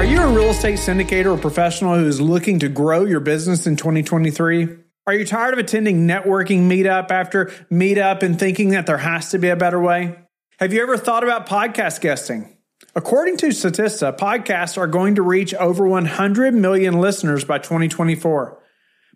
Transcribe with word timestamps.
Are 0.00 0.04
you 0.06 0.18
a 0.18 0.32
real 0.32 0.48
estate 0.48 0.78
syndicator 0.78 1.26
or 1.26 1.36
professional 1.36 1.94
who 1.94 2.06
is 2.06 2.22
looking 2.22 2.60
to 2.60 2.70
grow 2.70 3.04
your 3.04 3.20
business 3.20 3.66
in 3.66 3.76
2023? 3.76 4.68
Are 5.06 5.12
you 5.12 5.26
tired 5.26 5.52
of 5.52 5.58
attending 5.58 6.08
networking 6.08 6.60
meetup 6.60 7.10
after 7.10 7.52
meetup 7.70 8.22
and 8.22 8.38
thinking 8.38 8.70
that 8.70 8.86
there 8.86 8.96
has 8.96 9.32
to 9.32 9.38
be 9.38 9.50
a 9.50 9.56
better 9.56 9.78
way? 9.78 10.18
Have 10.58 10.72
you 10.72 10.82
ever 10.82 10.96
thought 10.96 11.22
about 11.22 11.46
podcast 11.46 12.00
guesting? 12.00 12.56
According 12.94 13.36
to 13.36 13.48
Statista, 13.48 14.16
podcasts 14.16 14.78
are 14.78 14.86
going 14.86 15.16
to 15.16 15.22
reach 15.22 15.52
over 15.52 15.86
100 15.86 16.54
million 16.54 16.98
listeners 16.98 17.44
by 17.44 17.58
2024. 17.58 18.58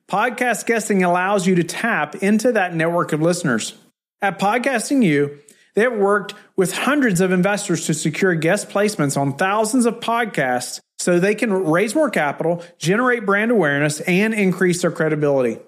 Podcast 0.06 0.66
guesting 0.66 1.02
allows 1.02 1.46
you 1.46 1.54
to 1.54 1.64
tap 1.64 2.16
into 2.16 2.52
that 2.52 2.74
network 2.74 3.14
of 3.14 3.22
listeners. 3.22 3.72
At 4.20 4.38
Podcasting 4.38 5.02
You, 5.02 5.38
they 5.74 5.82
have 5.82 5.96
worked 5.96 6.34
with 6.56 6.72
hundreds 6.72 7.20
of 7.20 7.32
investors 7.32 7.86
to 7.86 7.94
secure 7.94 8.34
guest 8.34 8.68
placements 8.68 9.16
on 9.20 9.36
thousands 9.36 9.86
of 9.86 10.00
podcasts 10.00 10.80
so 10.98 11.18
they 11.18 11.34
can 11.34 11.52
raise 11.52 11.94
more 11.94 12.10
capital, 12.10 12.62
generate 12.78 13.26
brand 13.26 13.50
awareness, 13.50 14.00
and 14.00 14.32
increase 14.32 14.82
their 14.82 14.90
credibility. 14.90 15.58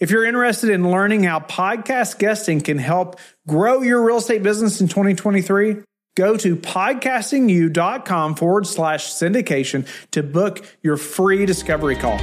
If 0.00 0.10
you're 0.10 0.24
interested 0.24 0.70
in 0.70 0.90
learning 0.90 1.24
how 1.24 1.40
podcast 1.40 2.18
guesting 2.18 2.62
can 2.62 2.78
help 2.78 3.20
grow 3.46 3.82
your 3.82 4.02
real 4.02 4.16
estate 4.16 4.42
business 4.42 4.80
in 4.80 4.88
2023, 4.88 5.82
go 6.16 6.38
to 6.38 6.56
podcastingyou.com 6.56 8.34
forward 8.34 8.66
slash 8.66 9.12
syndication 9.12 9.86
to 10.12 10.22
book 10.22 10.64
your 10.82 10.96
free 10.96 11.44
discovery 11.44 11.96
call. 11.96 12.18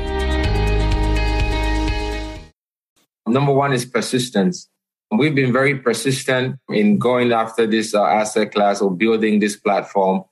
Number 3.28 3.54
one 3.54 3.74
is 3.74 3.86
persistence. 3.86 4.70
We've 5.12 5.36
been 5.36 5.54
very 5.54 5.78
persistent 5.80 6.60
in 6.70 6.98
going 6.98 7.32
after 7.32 7.66
this 7.66 7.96
uh, 7.96 8.04
asset 8.04 8.54
class 8.54 8.82
or 8.82 8.92
building 8.92 9.40
this 9.40 9.56
platform. 9.56 10.24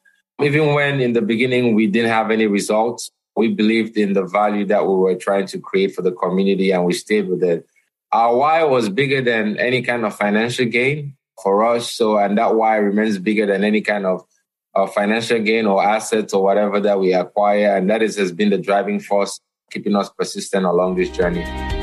Even 0.41 0.73
when 0.73 0.99
in 0.99 1.13
the 1.13 1.21
beginning 1.21 1.75
we 1.75 1.87
didn't 1.87 2.11
have 2.11 2.29
any 2.29 2.45
results, 2.45 3.09
we 3.37 3.47
believed 3.47 3.97
in 3.97 4.13
the 4.13 4.25
value 4.25 4.65
that 4.65 4.85
we 4.85 4.95
were 4.95 5.15
trying 5.15 5.47
to 5.47 5.59
create 5.59 5.95
for 5.95 6.01
the 6.01 6.11
community 6.11 6.71
and 6.71 6.85
we 6.85 6.93
stayed 6.93 7.29
with 7.29 7.41
it. 7.41 7.65
Our 8.11 8.35
why 8.35 8.63
was 8.63 8.89
bigger 8.89 9.21
than 9.21 9.57
any 9.57 9.81
kind 9.81 10.05
of 10.05 10.15
financial 10.15 10.65
gain 10.65 11.15
for 11.41 11.63
us. 11.65 11.91
So, 11.91 12.17
and 12.17 12.37
that 12.37 12.55
why 12.55 12.75
remains 12.77 13.17
bigger 13.17 13.45
than 13.45 13.63
any 13.63 13.81
kind 13.81 14.05
of 14.05 14.25
uh, 14.73 14.87
financial 14.87 15.39
gain 15.39 15.65
or 15.67 15.83
assets 15.83 16.33
or 16.33 16.43
whatever 16.43 16.81
that 16.81 16.99
we 16.99 17.13
acquire. 17.13 17.77
And 17.77 17.89
that 17.89 18.03
is, 18.03 18.17
has 18.17 18.31
been 18.31 18.49
the 18.49 18.57
driving 18.57 18.99
force 18.99 19.39
keeping 19.71 19.95
us 19.95 20.09
persistent 20.09 20.65
along 20.65 20.95
this 20.95 21.09
journey. 21.09 21.74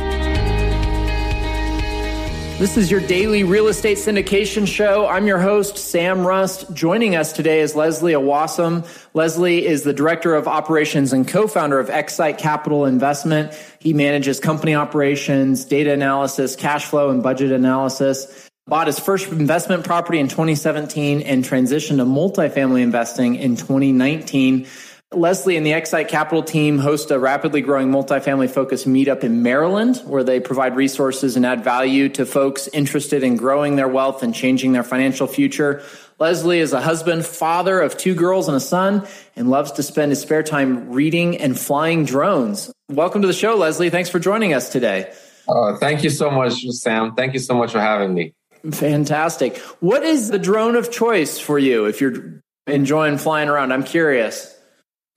This 2.63 2.77
is 2.77 2.93
your 2.93 3.01
daily 3.01 3.43
real 3.43 3.67
estate 3.67 3.99
syndication 3.99 4.69
show. 4.69 5.09
I'm 5.09 5.27
your 5.27 5.41
host, 5.41 5.77
Sam 5.77 6.25
Rust. 6.25 6.73
Joining 6.73 7.17
us 7.17 7.33
today 7.33 7.59
is 7.59 7.75
Leslie 7.75 8.13
Awasom. 8.13 8.87
Leslie 9.15 9.67
is 9.67 9.83
the 9.83 9.93
director 9.93 10.37
of 10.37 10.47
operations 10.47 11.13
and 11.13 11.27
co-founder 11.27 11.81
of 11.81 11.89
Xsite 11.89 12.39
Capital 12.39 12.85
Investment. 12.85 13.53
He 13.81 13.93
manages 13.93 14.39
company 14.39 14.77
operations, 14.77 15.65
data 15.65 15.93
analysis, 15.93 16.55
cash 16.55 16.85
flow, 16.85 17.11
and 17.11 17.21
budget 17.21 17.51
analysis. 17.51 18.49
Bought 18.69 18.87
his 18.87 19.01
first 19.01 19.33
investment 19.33 19.85
property 19.85 20.21
in 20.21 20.29
2017 20.29 21.23
and 21.23 21.43
transitioned 21.43 21.97
to 21.97 22.05
multifamily 22.05 22.83
investing 22.83 23.35
in 23.35 23.57
2019. 23.57 24.69
Leslie 25.15 25.57
and 25.57 25.67
the 25.67 25.73
Xsite 25.73 26.09
Capital 26.09 26.43
team 26.43 26.79
host 26.79 27.11
a 27.11 27.19
rapidly 27.19 27.61
growing 27.61 27.91
multifamily 27.91 28.51
focused 28.51 28.89
meetup 28.89 29.23
in 29.23 29.43
Maryland 29.43 29.99
where 30.05 30.25
they 30.25 30.41
provide 30.41 30.77
resources 30.77 31.37
and 31.37 31.45
add 31.45 31.63
value 31.63 32.09
to 32.11 32.25
folks 32.25 32.69
interested 32.69 33.23
in 33.23 33.37
growing 33.37 33.77
their 33.77 33.89
wealth 33.89 34.23
and 34.23 34.35
changing 34.35 34.73
their 34.73 34.83
financial 34.83 35.27
future. 35.27 35.83
Leslie 36.19 36.61
is 36.61 36.73
a 36.73 36.81
husband, 36.81 37.27
father 37.27 37.81
of 37.81 37.97
two 37.97 38.15
girls 38.15 38.49
and 38.49 38.57
a 38.57 38.61
son, 38.61 39.07
and 39.37 39.51
loves 39.51 39.73
to 39.73 39.83
spend 39.83 40.13
his 40.13 40.21
spare 40.21 40.43
time 40.43 40.91
reading 40.91 41.37
and 41.37 41.59
flying 41.59 42.05
drones. 42.05 42.73
Welcome 42.89 43.23
to 43.23 43.29
the 43.29 43.35
show, 43.35 43.57
Leslie. 43.57 43.91
Thanks 43.91 44.09
for 44.09 44.19
joining 44.19 44.55
us 44.55 44.71
today. 44.71 45.13
Oh, 45.49 45.77
thank 45.77 46.05
you 46.05 46.11
so 46.11 46.31
much, 46.31 46.63
Sam. 46.71 47.15
Thank 47.15 47.33
you 47.35 47.41
so 47.41 47.55
much 47.55 47.73
for 47.73 47.81
having 47.81 48.15
me. 48.15 48.35
Fantastic. 48.71 49.59
What 49.81 50.05
is 50.05 50.29
the 50.29 50.39
drone 50.39 50.77
of 50.77 50.93
choice 50.93 51.39
for 51.39 51.59
you 51.59 51.87
if 51.87 52.01
you're 52.01 52.41
enjoying 52.69 53.19
flying 53.19 53.49
around? 53.49 53.73
I'm 53.73 53.83
curious. 53.83 54.52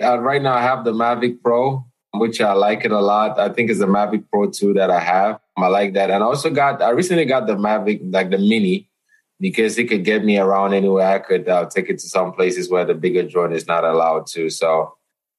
Uh, 0.02 0.20
right 0.20 0.42
now, 0.42 0.54
I 0.54 0.62
have 0.62 0.84
the 0.84 0.94
Mavic 0.94 1.42
Pro, 1.42 1.86
which 2.14 2.42
I 2.42 2.54
like 2.54 2.86
it 2.86 2.92
a 2.92 3.00
lot. 3.00 3.40
I 3.40 3.50
think 3.50 3.70
it's 3.70 3.80
the 3.80 3.88
Mavic 3.88 4.26
Pro 4.30 4.50
2 4.50 4.74
that 4.74 4.92
I 4.92 5.00
have. 5.00 5.40
I 5.58 5.68
like 5.68 5.94
that. 5.94 6.12
And 6.12 6.24
I 6.24 6.26
also 6.26 6.50
got, 6.50 6.82
I 6.82 6.90
recently 6.90 7.26
got 7.26 7.48
the 7.48 7.56
Mavic, 7.56 8.02
like 8.12 8.30
the 8.30 8.38
Mini, 8.38 8.90
because 9.40 9.78
it 9.78 9.86
could 9.86 10.04
get 10.04 10.24
me 10.24 10.38
around 10.38 10.74
anywhere. 10.74 11.08
I 11.08 11.20
could 11.20 11.48
uh, 11.48 11.66
take 11.66 11.90
it 11.90 12.00
to 12.00 12.10
some 12.10 12.34
places 12.34 12.70
where 12.70 12.86
the 12.86 12.94
bigger 12.94 13.24
drone 13.24 13.54
is 13.54 13.68
not 13.68 13.84
allowed 13.84 14.28
to. 14.28 14.50
So, 14.50 14.96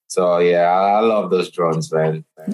so 0.09 0.39
yeah, 0.39 0.71
I 0.71 1.01
love 1.01 1.31
those 1.31 1.51
drones, 1.51 1.93
man. 1.93 2.25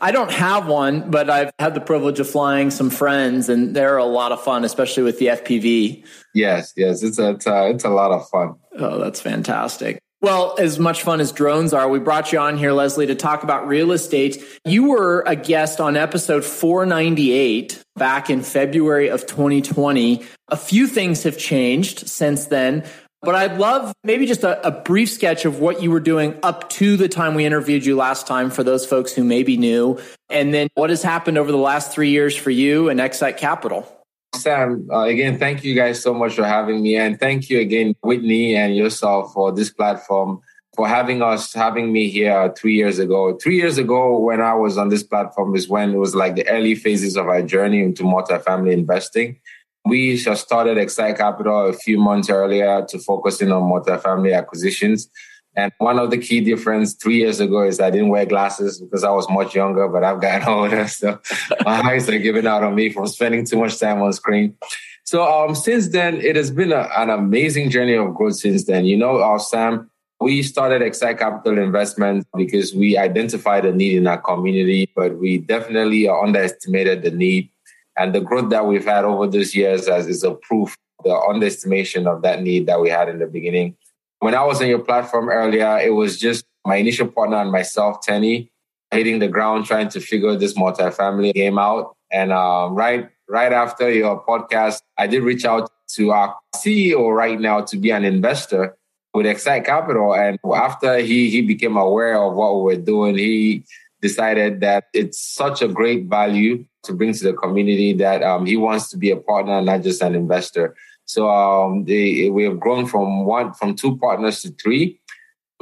I 0.00 0.10
don't 0.12 0.30
have 0.30 0.66
one, 0.66 1.10
but 1.10 1.28
I've 1.28 1.50
had 1.58 1.74
the 1.74 1.80
privilege 1.80 2.20
of 2.20 2.30
flying 2.30 2.70
some 2.70 2.88
friends, 2.88 3.48
and 3.48 3.74
they're 3.74 3.96
a 3.96 4.04
lot 4.04 4.32
of 4.32 4.42
fun, 4.42 4.64
especially 4.64 5.02
with 5.02 5.18
the 5.18 5.26
FPV. 5.26 6.06
Yes, 6.34 6.72
yes, 6.76 7.02
it's 7.02 7.18
a 7.18 7.30
it's 7.30 7.46
a, 7.46 7.70
it's 7.70 7.84
a 7.84 7.88
lot 7.88 8.12
of 8.12 8.28
fun. 8.28 8.54
Oh, 8.78 8.98
that's 9.00 9.20
fantastic. 9.20 10.00
Well, 10.26 10.56
as 10.58 10.80
much 10.80 11.04
fun 11.04 11.20
as 11.20 11.30
drones 11.30 11.72
are, 11.72 11.88
we 11.88 12.00
brought 12.00 12.32
you 12.32 12.40
on 12.40 12.56
here, 12.56 12.72
Leslie, 12.72 13.06
to 13.06 13.14
talk 13.14 13.44
about 13.44 13.68
real 13.68 13.92
estate. 13.92 14.42
You 14.64 14.88
were 14.88 15.22
a 15.24 15.36
guest 15.36 15.80
on 15.80 15.96
episode 15.96 16.44
498 16.44 17.80
back 17.94 18.28
in 18.28 18.42
February 18.42 19.08
of 19.08 19.24
2020. 19.26 20.26
A 20.48 20.56
few 20.56 20.88
things 20.88 21.22
have 21.22 21.38
changed 21.38 22.08
since 22.08 22.46
then, 22.46 22.84
but 23.22 23.36
I'd 23.36 23.58
love 23.58 23.94
maybe 24.02 24.26
just 24.26 24.42
a, 24.42 24.66
a, 24.66 24.72
brief 24.72 25.10
sketch 25.10 25.44
of 25.44 25.60
what 25.60 25.80
you 25.80 25.92
were 25.92 26.00
doing 26.00 26.36
up 26.42 26.70
to 26.70 26.96
the 26.96 27.08
time 27.08 27.36
we 27.36 27.44
interviewed 27.44 27.86
you 27.86 27.94
last 27.94 28.26
time 28.26 28.50
for 28.50 28.64
those 28.64 28.84
folks 28.84 29.12
who 29.12 29.22
may 29.22 29.44
be 29.44 29.56
new. 29.56 30.00
And 30.28 30.52
then 30.52 30.66
what 30.74 30.90
has 30.90 31.04
happened 31.04 31.38
over 31.38 31.52
the 31.52 31.56
last 31.56 31.92
three 31.92 32.10
years 32.10 32.34
for 32.34 32.50
you 32.50 32.88
and 32.88 32.98
Xsite 32.98 33.36
Capital. 33.36 33.95
Sam, 34.36 34.88
uh, 34.92 35.00
again, 35.00 35.38
thank 35.38 35.64
you 35.64 35.74
guys 35.74 36.02
so 36.02 36.14
much 36.14 36.34
for 36.34 36.44
having 36.44 36.82
me. 36.82 36.96
And 36.96 37.18
thank 37.18 37.50
you 37.50 37.60
again, 37.60 37.94
Whitney 38.02 38.54
and 38.56 38.76
yourself 38.76 39.32
for 39.32 39.52
this 39.52 39.70
platform, 39.70 40.40
for 40.74 40.86
having 40.86 41.22
us, 41.22 41.52
having 41.52 41.92
me 41.92 42.08
here 42.08 42.52
three 42.56 42.74
years 42.74 42.98
ago. 42.98 43.36
Three 43.36 43.56
years 43.56 43.78
ago, 43.78 44.18
when 44.18 44.40
I 44.40 44.54
was 44.54 44.78
on 44.78 44.88
this 44.88 45.02
platform, 45.02 45.54
is 45.56 45.68
when 45.68 45.90
it 45.92 45.98
was 45.98 46.14
like 46.14 46.36
the 46.36 46.46
early 46.48 46.74
phases 46.74 47.16
of 47.16 47.26
our 47.26 47.42
journey 47.42 47.82
into 47.82 48.02
multifamily 48.02 48.72
investing. 48.72 49.40
We 49.84 50.16
just 50.16 50.44
started 50.44 50.78
Xsite 50.78 51.16
Capital 51.16 51.68
a 51.68 51.72
few 51.72 51.98
months 51.98 52.28
earlier 52.28 52.84
to 52.88 52.98
focus 52.98 53.40
in 53.40 53.52
on 53.52 53.62
multifamily 53.62 54.36
acquisitions. 54.36 55.08
And 55.56 55.72
one 55.78 55.98
of 55.98 56.10
the 56.10 56.18
key 56.18 56.40
difference 56.42 56.92
three 56.92 57.16
years 57.16 57.40
ago 57.40 57.62
is 57.62 57.80
I 57.80 57.90
didn't 57.90 58.10
wear 58.10 58.26
glasses 58.26 58.78
because 58.78 59.04
I 59.04 59.10
was 59.10 59.28
much 59.30 59.54
younger, 59.54 59.88
but 59.88 60.04
I've 60.04 60.20
gotten 60.20 60.46
older. 60.48 60.86
So 60.86 61.18
my 61.64 61.80
eyes 61.80 62.08
are 62.08 62.18
giving 62.18 62.46
out 62.46 62.62
on 62.62 62.74
me 62.74 62.92
from 62.92 63.06
spending 63.06 63.46
too 63.46 63.56
much 63.56 63.78
time 63.78 64.02
on 64.02 64.12
screen. 64.12 64.56
So 65.04 65.22
um, 65.22 65.54
since 65.54 65.88
then, 65.88 66.20
it 66.20 66.36
has 66.36 66.50
been 66.50 66.72
a, 66.72 66.90
an 66.96 67.10
amazing 67.10 67.70
journey 67.70 67.94
of 67.94 68.14
growth 68.14 68.36
since 68.36 68.64
then. 68.64 68.84
You 68.84 68.98
know, 68.98 69.16
uh, 69.18 69.38
Sam, 69.38 69.90
we 70.20 70.42
started 70.42 70.82
Xsite 70.82 71.18
Capital 71.18 71.58
Investment 71.58 72.26
because 72.36 72.74
we 72.74 72.98
identified 72.98 73.64
a 73.64 73.72
need 73.72 73.96
in 73.96 74.06
our 74.06 74.20
community, 74.20 74.90
but 74.94 75.18
we 75.18 75.38
definitely 75.38 76.08
underestimated 76.08 77.02
the 77.02 77.12
need. 77.12 77.50
And 77.96 78.14
the 78.14 78.20
growth 78.20 78.50
that 78.50 78.66
we've 78.66 78.84
had 78.84 79.04
over 79.04 79.26
those 79.26 79.54
years 79.54 79.88
as 79.88 80.06
is 80.06 80.22
a 80.22 80.34
proof 80.34 80.76
the 81.04 81.14
underestimation 81.14 82.06
of 82.06 82.22
that 82.22 82.42
need 82.42 82.66
that 82.66 82.80
we 82.80 82.90
had 82.90 83.08
in 83.08 83.18
the 83.18 83.26
beginning. 83.26 83.76
When 84.20 84.34
I 84.34 84.44
was 84.44 84.60
on 84.60 84.68
your 84.68 84.78
platform 84.80 85.28
earlier, 85.28 85.78
it 85.78 85.90
was 85.90 86.18
just 86.18 86.44
my 86.64 86.76
initial 86.76 87.08
partner 87.08 87.36
and 87.36 87.52
myself, 87.52 88.00
Tenny, 88.00 88.50
hitting 88.90 89.18
the 89.18 89.28
ground 89.28 89.66
trying 89.66 89.88
to 89.90 90.00
figure 90.00 90.36
this 90.36 90.54
multifamily 90.54 91.32
game 91.34 91.58
out. 91.58 91.96
And 92.10 92.32
um, 92.32 92.74
right 92.74 93.08
right 93.28 93.52
after 93.52 93.90
your 93.90 94.24
podcast, 94.24 94.82
I 94.98 95.06
did 95.06 95.22
reach 95.22 95.44
out 95.44 95.70
to 95.94 96.12
our 96.12 96.36
CEO 96.54 97.14
right 97.14 97.40
now 97.40 97.60
to 97.62 97.76
be 97.76 97.90
an 97.90 98.04
investor 98.04 98.76
with 99.14 99.26
Xsite 99.26 99.64
Capital. 99.64 100.14
And 100.14 100.38
after 100.54 100.98
he 100.98 101.30
he 101.30 101.42
became 101.42 101.76
aware 101.76 102.20
of 102.20 102.34
what 102.34 102.56
we 102.56 102.62
were 102.62 102.82
doing, 102.82 103.16
he 103.16 103.64
decided 104.02 104.60
that 104.60 104.84
it's 104.92 105.18
such 105.20 105.62
a 105.62 105.68
great 105.68 106.06
value 106.06 106.64
to 106.84 106.92
bring 106.92 107.12
to 107.12 107.24
the 107.24 107.32
community 107.32 107.92
that 107.94 108.22
um, 108.22 108.46
he 108.46 108.56
wants 108.56 108.90
to 108.90 108.96
be 108.96 109.10
a 109.10 109.16
partner, 109.16 109.60
not 109.60 109.82
just 109.82 110.02
an 110.02 110.14
investor. 110.14 110.76
So 111.06 111.28
um, 111.30 111.84
they, 111.84 112.28
we 112.30 112.44
have 112.44 112.60
grown 112.60 112.86
from 112.86 113.24
one 113.24 113.54
from 113.54 113.74
two 113.74 113.96
partners 113.96 114.42
to 114.42 114.50
three. 114.50 115.00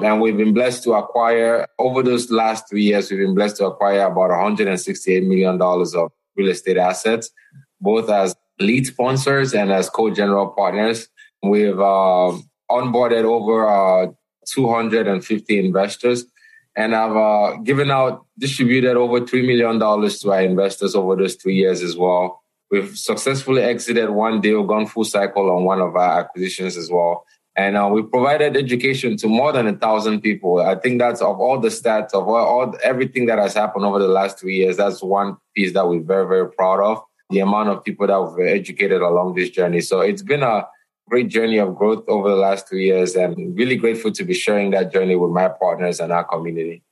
And 0.02 0.20
we've 0.20 0.36
been 0.36 0.52
blessed 0.52 0.82
to 0.84 0.94
acquire 0.94 1.68
over 1.78 2.02
those 2.02 2.30
last 2.30 2.68
three 2.68 2.82
years, 2.82 3.10
we've 3.10 3.20
been 3.20 3.34
blessed 3.34 3.58
to 3.58 3.66
acquire 3.66 4.06
about 4.06 4.30
$168 4.30 5.26
million 5.26 5.60
of 5.62 6.12
real 6.36 6.50
estate 6.50 6.76
assets, 6.78 7.30
both 7.80 8.10
as 8.10 8.34
lead 8.58 8.86
sponsors 8.86 9.54
and 9.54 9.70
as 9.70 9.88
co-general 9.88 10.48
partners. 10.48 11.08
We've 11.44 11.78
uh, 11.78 12.32
onboarded 12.70 13.24
over 13.24 13.68
uh, 13.68 14.10
250 14.46 15.58
investors 15.58 16.24
and 16.76 16.94
I've 16.94 17.16
uh, 17.16 17.56
given 17.58 17.90
out, 17.90 18.26
distributed 18.38 18.96
over 18.96 19.20
$3 19.20 19.46
million 19.46 19.78
to 19.78 20.32
our 20.32 20.42
investors 20.42 20.94
over 20.94 21.16
those 21.16 21.36
three 21.36 21.54
years 21.54 21.82
as 21.82 21.96
well. 21.96 22.42
We've 22.74 22.98
successfully 22.98 23.62
exited 23.62 24.10
one 24.10 24.40
deal, 24.40 24.64
gone 24.64 24.86
full 24.86 25.04
cycle 25.04 25.48
on 25.48 25.62
one 25.62 25.80
of 25.80 25.94
our 25.94 26.20
acquisitions 26.20 26.76
as 26.76 26.90
well. 26.90 27.24
And 27.54 27.76
uh, 27.76 27.88
we 27.92 28.02
provided 28.02 28.56
education 28.56 29.16
to 29.18 29.28
more 29.28 29.52
than 29.52 29.68
a 29.68 29.76
thousand 29.76 30.22
people. 30.22 30.60
I 30.60 30.74
think 30.74 30.98
that's 30.98 31.20
of 31.20 31.38
all 31.38 31.60
the 31.60 31.68
stats 31.68 32.12
of 32.12 32.26
all, 32.26 32.34
all 32.34 32.76
everything 32.82 33.26
that 33.26 33.38
has 33.38 33.54
happened 33.54 33.84
over 33.84 34.00
the 34.00 34.08
last 34.08 34.40
three 34.40 34.56
years. 34.56 34.76
That's 34.76 35.04
one 35.04 35.36
piece 35.54 35.72
that 35.74 35.86
we're 35.86 36.02
very, 36.02 36.26
very 36.26 36.50
proud 36.50 36.80
of. 36.80 37.00
The 37.30 37.38
amount 37.38 37.68
of 37.68 37.84
people 37.84 38.08
that 38.08 38.20
we've 38.20 38.48
educated 38.48 39.00
along 39.00 39.36
this 39.36 39.50
journey. 39.50 39.80
So 39.82 40.00
it's 40.00 40.22
been 40.22 40.42
a 40.42 40.66
great 41.08 41.28
journey 41.28 41.58
of 41.58 41.76
growth 41.76 42.02
over 42.08 42.28
the 42.28 42.36
last 42.36 42.68
three 42.68 42.86
years, 42.86 43.14
and 43.14 43.56
really 43.56 43.76
grateful 43.76 44.10
to 44.10 44.24
be 44.24 44.34
sharing 44.34 44.72
that 44.72 44.92
journey 44.92 45.14
with 45.14 45.30
my 45.30 45.48
partners 45.48 46.00
and 46.00 46.12
our 46.12 46.24
community. 46.24 46.82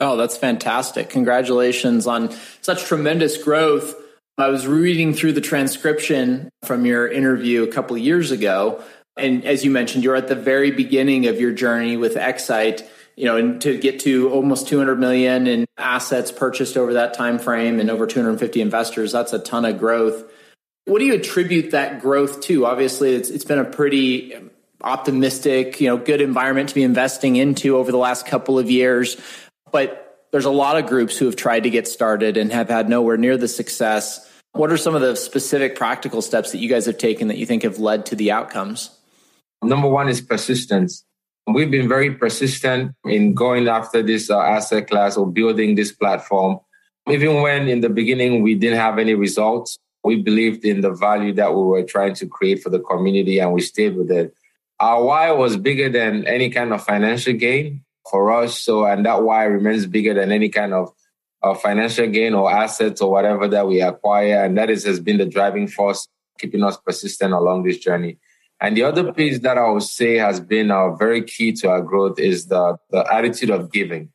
Oh, 0.00 0.16
that's 0.16 0.36
fantastic! 0.36 1.10
Congratulations 1.10 2.08
on 2.08 2.34
such 2.60 2.82
tremendous 2.84 3.40
growth. 3.40 3.94
I 4.38 4.48
was 4.48 4.66
reading 4.66 5.14
through 5.14 5.32
the 5.32 5.40
transcription 5.40 6.48
from 6.64 6.86
your 6.86 7.06
interview 7.06 7.62
a 7.62 7.68
couple 7.68 7.96
years 7.98 8.30
ago 8.30 8.82
and 9.16 9.44
as 9.44 9.64
you 9.64 9.70
mentioned, 9.70 10.04
you're 10.04 10.16
at 10.16 10.28
the 10.28 10.34
very 10.34 10.70
beginning 10.70 11.26
of 11.26 11.38
your 11.38 11.52
journey 11.52 11.96
with 11.96 12.14
Xsite, 12.14 12.86
you 13.16 13.26
know, 13.26 13.36
and 13.36 13.60
to 13.60 13.76
get 13.76 14.00
to 14.00 14.30
almost 14.30 14.68
200 14.68 14.98
million 14.98 15.46
in 15.46 15.66
assets 15.76 16.32
purchased 16.32 16.76
over 16.76 16.94
that 16.94 17.14
time 17.14 17.38
frame 17.38 17.78
and 17.78 17.90
over 17.90 18.06
250 18.06 18.60
investors, 18.60 19.12
that's 19.12 19.32
a 19.32 19.38
ton 19.38 19.64
of 19.64 19.78
growth. 19.78 20.24
What 20.86 20.98
do 20.98 21.04
you 21.04 21.14
attribute 21.14 21.72
that 21.72 22.00
growth 22.00 22.40
to? 22.42 22.66
Obviously, 22.66 23.14
it's 23.14 23.28
it's 23.28 23.44
been 23.44 23.58
a 23.58 23.64
pretty 23.64 24.34
optimistic, 24.82 25.80
you 25.80 25.86
know, 25.88 25.96
good 25.96 26.20
environment 26.20 26.70
to 26.70 26.74
be 26.74 26.82
investing 26.82 27.36
into 27.36 27.76
over 27.76 27.92
the 27.92 27.98
last 27.98 28.26
couple 28.26 28.58
of 28.58 28.70
years, 28.70 29.16
but 29.70 30.01
there's 30.32 30.46
a 30.46 30.50
lot 30.50 30.78
of 30.78 30.86
groups 30.86 31.16
who 31.16 31.26
have 31.26 31.36
tried 31.36 31.62
to 31.64 31.70
get 31.70 31.86
started 31.86 32.36
and 32.36 32.52
have 32.52 32.68
had 32.68 32.88
nowhere 32.88 33.18
near 33.18 33.36
the 33.36 33.48
success. 33.48 34.28
What 34.52 34.72
are 34.72 34.78
some 34.78 34.94
of 34.94 35.02
the 35.02 35.14
specific 35.14 35.76
practical 35.76 36.22
steps 36.22 36.52
that 36.52 36.58
you 36.58 36.68
guys 36.68 36.86
have 36.86 36.98
taken 36.98 37.28
that 37.28 37.36
you 37.36 37.46
think 37.46 37.62
have 37.62 37.78
led 37.78 38.06
to 38.06 38.16
the 38.16 38.32
outcomes? 38.32 38.98
Number 39.62 39.88
one 39.88 40.08
is 40.08 40.20
persistence. 40.20 41.04
We've 41.46 41.70
been 41.70 41.88
very 41.88 42.14
persistent 42.14 42.94
in 43.04 43.34
going 43.34 43.68
after 43.68 44.02
this 44.02 44.30
uh, 44.30 44.40
asset 44.40 44.88
class 44.88 45.16
or 45.16 45.30
building 45.30 45.74
this 45.74 45.92
platform. 45.92 46.60
Even 47.08 47.42
when 47.42 47.68
in 47.68 47.80
the 47.80 47.88
beginning 47.88 48.42
we 48.42 48.54
didn't 48.54 48.78
have 48.78 48.98
any 48.98 49.14
results, 49.14 49.78
we 50.04 50.16
believed 50.16 50.64
in 50.64 50.80
the 50.80 50.92
value 50.92 51.32
that 51.34 51.54
we 51.54 51.62
were 51.62 51.82
trying 51.82 52.14
to 52.14 52.26
create 52.26 52.62
for 52.62 52.70
the 52.70 52.80
community 52.80 53.38
and 53.38 53.52
we 53.52 53.60
stayed 53.60 53.96
with 53.96 54.10
it. 54.10 54.34
Our 54.80 55.04
why 55.04 55.30
was 55.32 55.56
bigger 55.56 55.88
than 55.88 56.26
any 56.26 56.50
kind 56.50 56.72
of 56.72 56.84
financial 56.84 57.34
gain 57.34 57.84
for 58.10 58.32
us. 58.32 58.60
So, 58.60 58.84
and 58.84 59.04
that 59.06 59.22
why 59.22 59.44
remains 59.44 59.86
bigger 59.86 60.14
than 60.14 60.32
any 60.32 60.48
kind 60.48 60.72
of 60.72 60.92
uh, 61.42 61.54
financial 61.54 62.08
gain 62.08 62.34
or 62.34 62.50
assets 62.50 63.00
or 63.00 63.10
whatever 63.10 63.48
that 63.48 63.66
we 63.66 63.80
acquire. 63.80 64.44
And 64.44 64.56
that 64.58 64.70
is, 64.70 64.84
has 64.84 65.00
been 65.00 65.18
the 65.18 65.26
driving 65.26 65.68
force 65.68 66.06
keeping 66.38 66.62
us 66.62 66.76
persistent 66.76 67.32
along 67.32 67.64
this 67.64 67.78
journey. 67.78 68.18
And 68.60 68.76
the 68.76 68.84
other 68.84 69.12
piece 69.12 69.40
that 69.40 69.58
I 69.58 69.68
would 69.68 69.82
say 69.82 70.16
has 70.16 70.38
been 70.38 70.70
uh, 70.70 70.94
very 70.94 71.22
key 71.22 71.52
to 71.54 71.68
our 71.68 71.82
growth 71.82 72.18
is 72.18 72.46
the, 72.46 72.76
the 72.90 73.04
attitude 73.12 73.50
of 73.50 73.72
giving. 73.72 74.10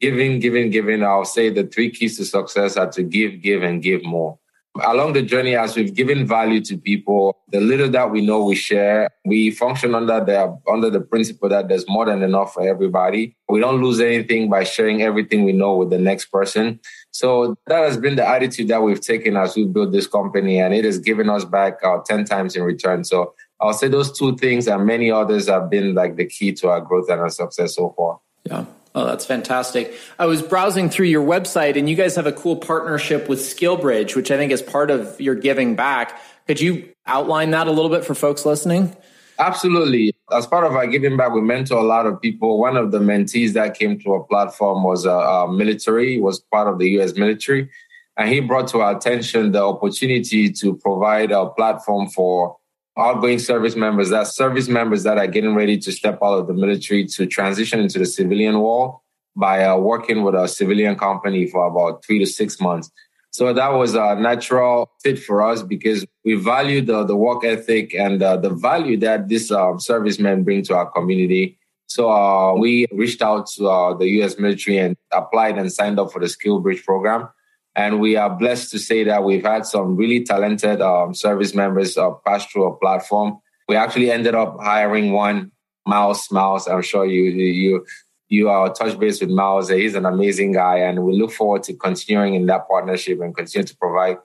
Giving, 0.00 0.40
giving, 0.40 0.70
giving. 0.70 1.04
I'll 1.04 1.24
say 1.24 1.50
the 1.50 1.64
three 1.64 1.90
keys 1.90 2.18
to 2.18 2.24
success 2.24 2.76
are 2.76 2.90
to 2.90 3.02
give, 3.02 3.40
give, 3.42 3.62
and 3.62 3.80
give 3.80 4.04
more. 4.04 4.38
Along 4.84 5.12
the 5.12 5.22
journey, 5.22 5.54
as 5.56 5.76
we've 5.76 5.94
given 5.94 6.26
value 6.26 6.60
to 6.62 6.76
people, 6.76 7.38
the 7.50 7.60
little 7.60 7.88
that 7.90 8.10
we 8.10 8.20
know 8.20 8.44
we 8.44 8.54
share, 8.54 9.10
we 9.24 9.50
function 9.50 9.94
under 9.94 10.24
the 10.24 10.58
under 10.70 10.90
the 10.90 11.00
principle 11.00 11.48
that 11.48 11.68
there's 11.68 11.88
more 11.88 12.06
than 12.06 12.22
enough 12.22 12.54
for 12.54 12.68
everybody. 12.68 13.36
We 13.48 13.60
don't 13.60 13.82
lose 13.82 14.00
anything 14.00 14.50
by 14.50 14.64
sharing 14.64 15.02
everything 15.02 15.44
we 15.44 15.52
know 15.52 15.76
with 15.76 15.90
the 15.90 15.98
next 15.98 16.26
person. 16.26 16.80
So 17.10 17.56
that 17.66 17.82
has 17.82 17.96
been 17.96 18.16
the 18.16 18.26
attitude 18.26 18.68
that 18.68 18.82
we've 18.82 19.00
taken 19.00 19.36
as 19.36 19.56
we 19.56 19.64
build 19.64 19.92
this 19.92 20.06
company, 20.06 20.58
and 20.58 20.74
it 20.74 20.84
has 20.84 20.98
given 20.98 21.30
us 21.30 21.44
back 21.44 21.78
uh, 21.84 21.98
ten 22.04 22.24
times 22.24 22.56
in 22.56 22.62
return. 22.62 23.04
So 23.04 23.34
I'll 23.60 23.72
say 23.72 23.88
those 23.88 24.16
two 24.16 24.36
things 24.36 24.68
and 24.68 24.84
many 24.84 25.10
others 25.10 25.48
have 25.48 25.70
been 25.70 25.94
like 25.94 26.16
the 26.16 26.26
key 26.26 26.52
to 26.54 26.68
our 26.68 26.80
growth 26.80 27.08
and 27.08 27.20
our 27.20 27.30
success 27.30 27.74
so 27.76 27.94
far. 27.96 28.20
Yeah. 28.44 28.66
Oh, 28.96 29.04
that's 29.04 29.26
fantastic. 29.26 29.92
I 30.18 30.24
was 30.24 30.40
browsing 30.40 30.88
through 30.88 31.06
your 31.06 31.24
website 31.24 31.76
and 31.76 31.86
you 31.86 31.94
guys 31.94 32.16
have 32.16 32.26
a 32.26 32.32
cool 32.32 32.56
partnership 32.56 33.28
with 33.28 33.40
SkillBridge, 33.40 34.16
which 34.16 34.30
I 34.30 34.38
think 34.38 34.52
is 34.52 34.62
part 34.62 34.90
of 34.90 35.20
your 35.20 35.34
giving 35.34 35.76
back. 35.76 36.18
Could 36.46 36.62
you 36.62 36.88
outline 37.06 37.50
that 37.50 37.66
a 37.66 37.70
little 37.70 37.90
bit 37.90 38.06
for 38.06 38.14
folks 38.14 38.46
listening? 38.46 38.96
Absolutely. 39.38 40.14
As 40.32 40.46
part 40.46 40.64
of 40.64 40.72
our 40.72 40.86
giving 40.86 41.14
back, 41.14 41.34
we 41.34 41.42
mentor 41.42 41.76
a 41.76 41.82
lot 41.82 42.06
of 42.06 42.22
people. 42.22 42.58
One 42.58 42.78
of 42.78 42.90
the 42.90 43.00
mentees 43.00 43.52
that 43.52 43.78
came 43.78 44.00
to 44.00 44.12
our 44.12 44.22
platform 44.22 44.82
was 44.82 45.04
a, 45.04 45.10
a 45.10 45.52
military, 45.52 46.18
was 46.18 46.40
part 46.50 46.66
of 46.66 46.78
the 46.78 46.88
U.S. 46.92 47.16
military. 47.16 47.68
And 48.16 48.30
he 48.30 48.40
brought 48.40 48.68
to 48.68 48.80
our 48.80 48.96
attention 48.96 49.52
the 49.52 49.62
opportunity 49.62 50.50
to 50.50 50.74
provide 50.74 51.32
a 51.32 51.50
platform 51.50 52.08
for 52.08 52.56
outgoing 52.98 53.38
service 53.38 53.76
members, 53.76 54.10
that's 54.10 54.34
service 54.34 54.68
members 54.68 55.02
that 55.02 55.18
are 55.18 55.26
getting 55.26 55.54
ready 55.54 55.78
to 55.78 55.92
step 55.92 56.18
out 56.22 56.38
of 56.38 56.46
the 56.46 56.54
military 56.54 57.06
to 57.06 57.26
transition 57.26 57.80
into 57.80 57.98
the 57.98 58.06
civilian 58.06 58.58
world 58.60 58.98
by 59.34 59.64
uh, 59.64 59.76
working 59.76 60.22
with 60.22 60.34
a 60.34 60.48
civilian 60.48 60.96
company 60.96 61.46
for 61.46 61.66
about 61.66 62.04
three 62.04 62.18
to 62.18 62.26
six 62.26 62.58
months. 62.60 62.90
So 63.30 63.52
that 63.52 63.68
was 63.74 63.94
a 63.94 64.14
natural 64.14 64.90
fit 65.02 65.18
for 65.18 65.42
us 65.42 65.62
because 65.62 66.06
we 66.24 66.36
value 66.36 66.80
the, 66.80 67.04
the 67.04 67.14
work 67.14 67.44
ethic 67.44 67.94
and 67.94 68.22
uh, 68.22 68.38
the 68.38 68.48
value 68.48 68.96
that 69.00 69.28
these 69.28 69.52
uh, 69.52 69.76
servicemen 69.76 70.42
bring 70.42 70.62
to 70.62 70.74
our 70.74 70.90
community. 70.90 71.58
So 71.86 72.10
uh, 72.10 72.54
we 72.54 72.86
reached 72.92 73.20
out 73.20 73.46
to 73.56 73.68
uh, 73.68 73.94
the 73.94 74.08
U.S. 74.20 74.38
military 74.38 74.78
and 74.78 74.96
applied 75.12 75.58
and 75.58 75.70
signed 75.70 76.00
up 76.00 76.12
for 76.12 76.18
the 76.18 76.30
Skill 76.30 76.60
Bridge 76.60 76.82
program. 76.82 77.28
And 77.76 78.00
we 78.00 78.16
are 78.16 78.30
blessed 78.30 78.70
to 78.70 78.78
say 78.78 79.04
that 79.04 79.22
we've 79.22 79.44
had 79.44 79.66
some 79.66 79.96
really 79.96 80.24
talented 80.24 80.80
um, 80.80 81.14
service 81.14 81.54
members 81.54 81.98
uh, 81.98 82.10
pass 82.24 82.46
through 82.46 82.64
our 82.64 82.76
platform. 82.76 83.38
We 83.68 83.76
actually 83.76 84.10
ended 84.10 84.34
up 84.34 84.56
hiring 84.60 85.12
one, 85.12 85.52
Mouse. 85.86 86.32
Mouse, 86.32 86.66
I'm 86.66 86.82
sure 86.82 87.04
you 87.04 87.24
you 87.24 87.84
you 88.28 88.48
are 88.48 88.72
touch 88.72 88.98
base 88.98 89.20
with 89.20 89.30
Miles. 89.30 89.68
He's 89.68 89.94
an 89.94 90.06
amazing 90.06 90.52
guy, 90.52 90.78
and 90.78 91.04
we 91.04 91.12
look 91.12 91.32
forward 91.32 91.64
to 91.64 91.74
continuing 91.74 92.34
in 92.34 92.46
that 92.46 92.66
partnership 92.66 93.20
and 93.20 93.36
continue 93.36 93.66
to 93.66 93.76
provide 93.76 94.16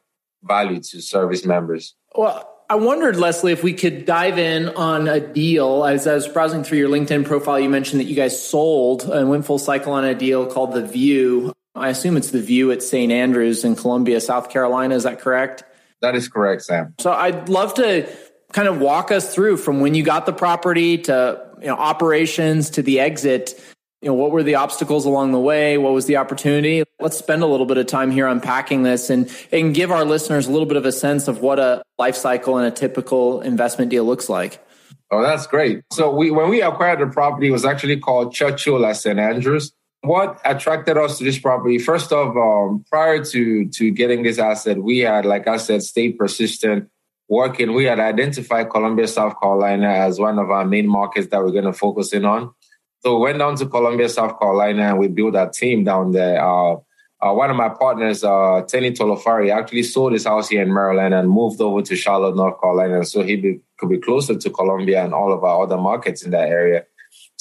value 0.44 0.80
to 0.80 1.02
service 1.02 1.46
members. 1.46 1.94
Well, 2.16 2.48
I 2.70 2.76
wondered, 2.76 3.18
Leslie, 3.18 3.52
if 3.52 3.64
we 3.64 3.74
could 3.74 4.06
dive 4.06 4.40
in 4.40 4.70
on 4.70 5.10
a 5.10 5.20
deal. 5.20 5.84
As 5.84 6.08
I 6.08 6.14
was 6.14 6.28
browsing 6.28 6.64
through 6.64 6.78
your 6.78 6.90
LinkedIn 6.90 7.26
profile, 7.26 7.60
you 7.60 7.70
mentioned 7.70 8.00
that 8.00 8.06
you 8.06 8.16
guys 8.16 8.42
sold 8.42 9.04
and 9.04 9.30
went 9.30 9.46
full 9.46 9.60
cycle 9.60 9.92
on 9.92 10.06
a 10.06 10.16
deal 10.16 10.48
called 10.48 10.72
The 10.72 10.86
View. 10.88 11.54
I 11.76 11.90
assume 11.90 12.18
it's 12.18 12.32
the 12.32 12.42
view 12.42 12.72
at 12.72 12.84
St. 12.84 13.12
Andrews 13.12 13.64
in 13.64 13.76
Columbia, 13.76 14.20
South 14.20 14.50
Carolina. 14.50 14.96
Is 14.96 15.04
that 15.04 15.20
correct? 15.20 15.64
That 16.02 16.16
is 16.16 16.28
correct, 16.28 16.64
Sam. 16.64 16.96
So 17.00 17.12
I'd 17.12 17.48
love 17.48 17.76
to 17.76 18.10
kind 18.52 18.68
of 18.68 18.80
walk 18.80 19.12
us 19.12 19.34
through 19.34 19.58
from 19.58 19.80
when 19.80 19.96
you 19.96 20.04
got 20.04 20.26
the 20.26 20.34
property 20.34 20.98
to 20.98 21.48
you 21.62 21.68
know, 21.68 21.76
operations 21.76 22.72
to 22.72 22.82
the 22.82 23.00
exit. 23.00 23.60
You 24.02 24.10
know, 24.10 24.16
what 24.16 24.32
were 24.32 24.42
the 24.44 24.56
obstacles 24.56 25.06
along 25.06 25.32
the 25.32 25.40
way? 25.40 25.78
What 25.78 25.94
was 25.94 26.08
the 26.08 26.18
opportunity? 26.18 26.84
Let's 27.00 27.18
spend 27.18 27.44
a 27.44 27.46
little 27.46 27.68
bit 27.68 27.78
of 27.78 27.86
time 27.86 28.10
here 28.10 28.28
unpacking 28.28 28.82
this 28.82 29.12
and, 29.12 29.32
and 29.52 29.76
give 29.76 29.92
our 29.92 30.04
listeners 30.04 30.48
a 30.48 30.52
little 30.52 30.66
bit 30.66 30.78
of 30.78 30.86
a 30.86 30.92
sense 30.92 31.28
of 31.28 31.40
what 31.40 31.60
a 31.60 31.84
life 32.00 32.16
cycle 32.16 32.58
and 32.58 32.66
a 32.66 32.72
typical 32.72 33.42
investment 33.42 33.92
deal 33.92 34.04
looks 34.04 34.28
like. 34.28 34.66
Oh, 35.12 35.22
that's 35.22 35.46
great. 35.46 35.84
So 35.92 36.14
we 36.16 36.32
when 36.32 36.50
we 36.50 36.62
acquired 36.62 37.00
the 37.00 37.08
property, 37.08 37.50
it 37.50 37.52
was 37.52 37.66
actually 37.66 38.00
called 38.00 38.34
Churchill 38.34 38.84
at 38.86 38.96
St. 38.96 39.20
Andrews 39.20 39.72
what 40.04 40.40
attracted 40.44 40.98
us 40.98 41.18
to 41.18 41.24
this 41.24 41.38
property 41.38 41.78
first 41.78 42.12
off 42.12 42.36
um, 42.36 42.84
prior 42.90 43.24
to 43.24 43.68
to 43.70 43.92
getting 43.92 44.24
this 44.24 44.40
asset 44.40 44.82
we 44.82 45.00
had 45.00 45.26
like 45.26 45.48
i 45.48 45.58
said 45.58 45.84
stayed 45.84 46.18
persistent 46.18 46.90
working. 47.32 47.74
We 47.74 47.86
had 47.86 48.00
identified 48.00 48.70
columbia 48.70 49.08
south 49.08 49.40
carolina 49.42 49.88
as 49.88 50.20
one 50.20 50.38
of 50.38 50.52
our 50.52 50.66
main 50.66 50.88
markets 50.88 51.28
that 51.28 51.42
we're 51.42 51.52
going 51.52 51.64
to 51.64 51.74
focus 51.74 52.12
in 52.14 52.26
on. 52.26 52.54
So 53.00 53.16
we 53.16 53.24
went 53.24 53.40
down 53.40 53.56
to 53.56 53.66
columbia 53.66 54.10
south 54.10 54.38
carolina 54.38 54.84
and 54.90 55.00
we 55.00 55.08
built 55.08 55.36
our 55.36 55.50
team 55.50 55.86
down 55.86 56.12
there. 56.12 56.44
Uh, 56.46 56.76
uh, 57.24 57.32
one 57.34 57.52
of 57.52 57.56
my 57.56 57.70
partners, 57.70 58.24
uh, 58.24 58.64
Tenny 58.68 58.92
Tolofari, 58.92 59.56
actually 59.56 59.84
sold 59.84 60.12
his 60.14 60.26
house 60.26 60.50
here 60.50 60.64
in 60.64 60.74
Maryland 60.74 61.14
and 61.14 61.30
moved 61.30 61.62
over 61.62 61.84
to 61.84 61.96
Charlotte, 61.96 62.36
North 62.36 62.60
Carolina, 62.60 63.06
so 63.06 63.22
he 63.22 63.36
be, 63.36 63.60
could 63.78 63.90
be 63.90 64.00
closer 64.00 64.36
to 64.36 64.50
Columbia 64.50 65.04
and 65.04 65.14
all 65.14 65.32
of 65.32 65.44
our 65.44 65.62
other 65.62 65.78
markets 65.78 66.24
in 66.24 66.32
that 66.32 66.50
area. 66.50 66.84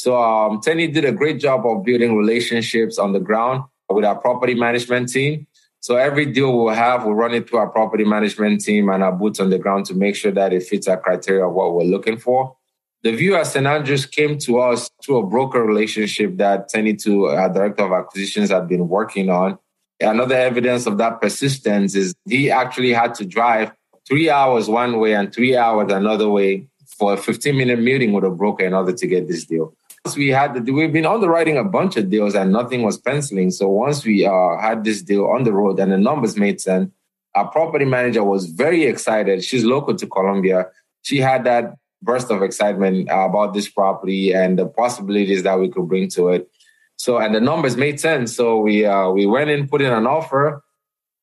So 0.01 0.17
um, 0.17 0.63
Tenny 0.63 0.87
did 0.87 1.05
a 1.05 1.13
great 1.13 1.39
job 1.41 1.67
of 1.67 1.85
building 1.85 2.17
relationships 2.17 2.99
on 2.99 3.13
the 3.13 3.21
ground 3.21 3.65
with 3.91 4.07
our 4.07 4.19
property 4.19 4.55
management 4.55 5.11
team. 5.11 5.47
So 5.81 5.97
every 5.97 6.25
deal 6.25 6.57
we'll 6.57 6.73
have, 6.73 7.05
we'll 7.05 7.13
run 7.13 7.35
it 7.35 7.47
through 7.47 7.59
our 7.59 7.69
property 7.69 8.05
management 8.05 8.63
team 8.63 8.89
and 8.89 9.03
our 9.03 9.13
boots 9.13 9.41
on 9.41 9.51
the 9.51 9.59
ground 9.59 9.85
to 9.87 9.95
make 9.95 10.17
sure 10.17 10.33
that 10.33 10.55
it 10.55 10.63
fits 10.63 10.89
our 10.89 10.97
criteria 10.97 11.47
of 11.47 11.53
what 11.53 11.75
we're 11.75 11.83
looking 11.85 12.17
for. 12.17 12.57
The 13.03 13.15
view 13.15 13.37
at 13.37 13.47
St. 13.49 13.67
Andrews 13.67 14.07
came 14.07 14.39
to 14.39 14.61
us 14.61 14.89
through 15.05 15.19
a 15.19 15.27
broker 15.27 15.63
relationship 15.63 16.39
that 16.39 16.71
Tenny, 16.71 16.97
to 16.97 17.27
our 17.27 17.53
director 17.53 17.85
of 17.85 17.93
acquisitions, 17.93 18.49
had 18.51 18.69
been 18.69 18.89
working 18.89 19.29
on. 19.29 19.59
Another 20.01 20.35
evidence 20.35 20.87
of 20.87 20.97
that 20.97 21.21
persistence 21.21 21.95
is 21.95 22.15
he 22.27 22.51
actually 22.51 22.95
had 22.95 23.15
to 23.17 23.27
drive 23.27 23.71
three 24.09 24.31
hours 24.31 24.67
one 24.67 24.99
way 24.99 25.13
and 25.13 25.31
three 25.31 25.59
hours 25.59 25.93
another 25.93 26.31
way 26.31 26.69
for 26.87 27.13
a 27.13 27.17
15 27.19 27.55
minute 27.55 27.81
meeting 27.81 28.15
with 28.15 28.25
a 28.25 28.31
broker 28.31 28.65
in 28.65 28.73
order 28.73 28.95
to 28.95 29.07
get 29.07 29.29
this 29.29 29.45
deal 29.45 29.75
we 30.17 30.29
had 30.29 30.55
the, 30.55 30.73
we've 30.73 30.93
been 30.93 31.07
underwriting 31.07 31.59
a 31.59 31.65
bunch 31.65 31.97
of 31.97 32.11
deals 32.11 32.35
and 32.35 32.53
nothing 32.53 32.83
was 32.83 32.99
penciling. 32.99 33.51
So 33.51 33.69
once 33.69 34.05
we 34.05 34.27
uh, 34.27 34.59
had 34.59 34.85
this 34.85 35.03
deal 35.03 35.27
on 35.27 35.45
the 35.45 35.53
road 35.53 35.79
and 35.79 35.93
the 35.93 35.99
numbers 35.99 36.37
made 36.37 36.61
sense, 36.61 36.91
our 37.35 37.49
property 37.51 37.85
manager 37.85 38.25
was 38.25 38.47
very 38.47 38.85
excited. 38.85 39.45
She's 39.45 39.65
local 39.65 39.95
to 39.95 40.07
Columbia. 40.07 40.67
She 41.03 41.19
had 41.19 41.45
that 41.45 41.77
burst 42.03 42.31
of 42.31 42.43
excitement 42.43 43.09
about 43.11 43.55
this 43.55 43.69
property 43.69 44.33
and 44.33 44.59
the 44.59 44.67
possibilities 44.67 45.43
that 45.43 45.59
we 45.61 45.69
could 45.69 45.87
bring 45.87 46.09
to 46.11 46.29
it. 46.31 46.51
So, 46.97 47.19
and 47.19 47.35
the 47.35 47.41
numbers 47.41 47.77
made 47.77 48.01
sense. 48.01 48.35
So 48.35 48.59
we 48.59 48.85
uh, 48.85 49.11
we 49.11 49.27
went 49.27 49.49
in, 49.49 49.69
put 49.69 49.81
in 49.81 49.93
an 49.93 50.07
offer, 50.07 50.63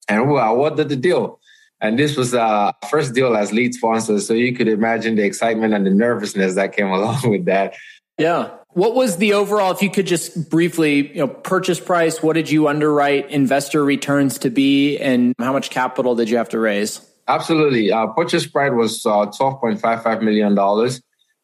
and 0.08 0.30
we 0.30 0.40
awarded 0.40 0.90
the 0.90 0.96
deal. 0.96 1.40
And 1.82 2.00
this 2.00 2.18
was 2.18 2.34
our 2.34 2.74
first 2.90 3.14
deal 3.14 3.36
as 3.36 3.52
lead 3.52 3.76
sponsor. 3.76 4.20
So 4.20 4.34
you 4.34 4.56
could 4.56 4.68
imagine 4.68 5.16
the 5.16 5.24
excitement 5.24 5.76
and 5.76 5.86
the 5.86 5.92
nervousness 5.92 6.56
that 6.56 6.76
came 6.76 6.88
along 6.92 7.30
with 7.30 7.46
that. 7.46 7.76
Yeah. 8.18 8.57
What 8.74 8.94
was 8.94 9.18
the 9.18 9.34
overall, 9.34 9.72
if 9.72 9.82
you 9.82 9.90
could 9.90 10.06
just 10.06 10.50
briefly, 10.50 11.08
you 11.10 11.26
know, 11.26 11.28
purchase 11.28 11.80
price, 11.80 12.22
what 12.22 12.34
did 12.34 12.50
you 12.52 12.68
underwrite 12.68 13.32
investor 13.32 13.84
returns 13.84 14.38
to 14.40 14.50
be 14.50 14.98
and 15.00 15.34
how 15.40 15.52
much 15.52 15.70
capital 15.72 16.16
did 16.16 16.30
you 16.30 16.38
have 16.38 16.50
to 16.50 16.60
raise? 16.60 17.02
Absolutely. 17.28 17.92
Uh, 17.92 18.08
purchase 18.08 18.46
price 18.46 18.72
was 18.72 19.06
uh, 19.06 19.26
$12.55 19.26 20.22
million. 20.22 20.58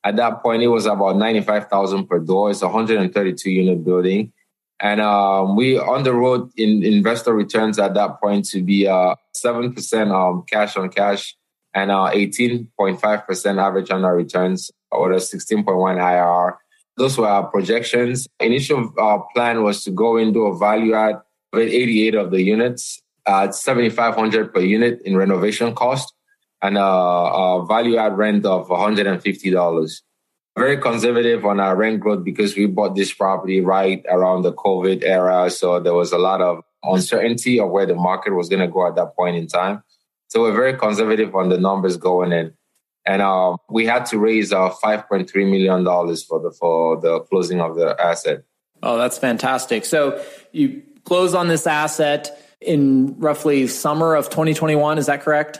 At 0.03 0.15
that 0.17 0.43
point, 0.43 0.63
it 0.63 0.67
was 0.67 0.85
about 0.85 1.17
95000 1.17 2.07
per 2.07 2.19
door. 2.19 2.51
It's 2.51 2.61
a 2.61 2.67
132 2.67 3.49
unit 3.49 3.83
building. 3.83 4.31
And 4.79 4.99
um, 5.01 5.55
we 5.55 5.75
underwrote 5.75 6.51
in 6.57 6.83
investor 6.83 7.33
returns 7.33 7.79
at 7.79 7.93
that 7.93 8.19
point 8.21 8.45
to 8.49 8.61
be 8.61 8.87
uh, 8.87 9.15
7% 9.35 10.11
um, 10.11 10.43
cash 10.47 10.75
on 10.75 10.89
cash 10.89 11.35
and 11.73 11.89
uh, 11.89 12.11
18.5% 12.13 13.61
average 13.61 13.91
on 13.91 14.03
our 14.03 14.15
returns 14.15 14.69
or 14.91 15.13
a 15.13 15.17
16.1 15.17 15.65
IRR. 15.65 16.57
Those 16.97 17.17
were 17.17 17.27
our 17.27 17.47
projections. 17.47 18.27
Initial 18.39 18.93
uh, 18.99 19.19
plan 19.33 19.63
was 19.63 19.83
to 19.83 19.91
go 19.91 20.17
into 20.17 20.45
a 20.45 20.57
value 20.57 20.93
add 20.93 21.21
with 21.51 21.69
88 21.69 22.15
of 22.15 22.31
the 22.31 22.41
units 22.41 23.01
at 23.25 23.55
7,500 23.55 24.53
per 24.53 24.61
unit 24.61 25.01
in 25.03 25.17
renovation 25.17 25.73
cost 25.73 26.13
and 26.61 26.77
a, 26.77 26.81
a 26.81 27.65
value 27.65 27.97
add 27.97 28.17
rent 28.17 28.45
of 28.45 28.67
$150. 28.67 30.01
Very 30.55 30.77
conservative 30.77 31.45
on 31.45 31.59
our 31.59 31.75
rent 31.75 31.99
growth 31.99 32.23
because 32.23 32.55
we 32.55 32.67
bought 32.67 32.95
this 32.95 33.11
property 33.11 33.59
right 33.59 34.05
around 34.09 34.43
the 34.43 34.53
COVID 34.53 35.03
era. 35.03 35.49
So 35.49 35.79
there 35.79 35.95
was 35.95 36.11
a 36.11 36.19
lot 36.19 36.41
of 36.41 36.63
uncertainty 36.83 37.59
of 37.59 37.71
where 37.71 37.87
the 37.87 37.95
market 37.95 38.33
was 38.33 38.49
going 38.49 38.59
to 38.59 38.67
go 38.67 38.87
at 38.87 38.95
that 38.95 39.15
point 39.15 39.35
in 39.35 39.47
time. 39.47 39.83
So 40.27 40.41
we're 40.41 40.53
very 40.53 40.77
conservative 40.77 41.35
on 41.35 41.49
the 41.49 41.57
numbers 41.57 41.97
going 41.97 42.31
in 42.31 42.53
and 43.05 43.21
uh, 43.21 43.57
we 43.69 43.85
had 43.85 44.05
to 44.07 44.17
raise 44.17 44.51
uh, 44.53 44.69
5.3 44.83 45.33
million 45.49 45.83
dollars 45.83 46.23
for 46.23 46.39
the 46.39 46.51
for 46.51 46.99
the 46.99 47.19
closing 47.21 47.61
of 47.61 47.75
the 47.75 47.95
asset. 47.99 48.43
Oh, 48.81 48.97
that's 48.97 49.17
fantastic! 49.17 49.85
So 49.85 50.23
you 50.51 50.83
close 51.05 51.33
on 51.33 51.47
this 51.47 51.67
asset 51.67 52.39
in 52.61 53.19
roughly 53.19 53.67
summer 53.67 54.15
of 54.15 54.29
2021. 54.29 54.97
Is 54.97 55.07
that 55.07 55.21
correct? 55.21 55.59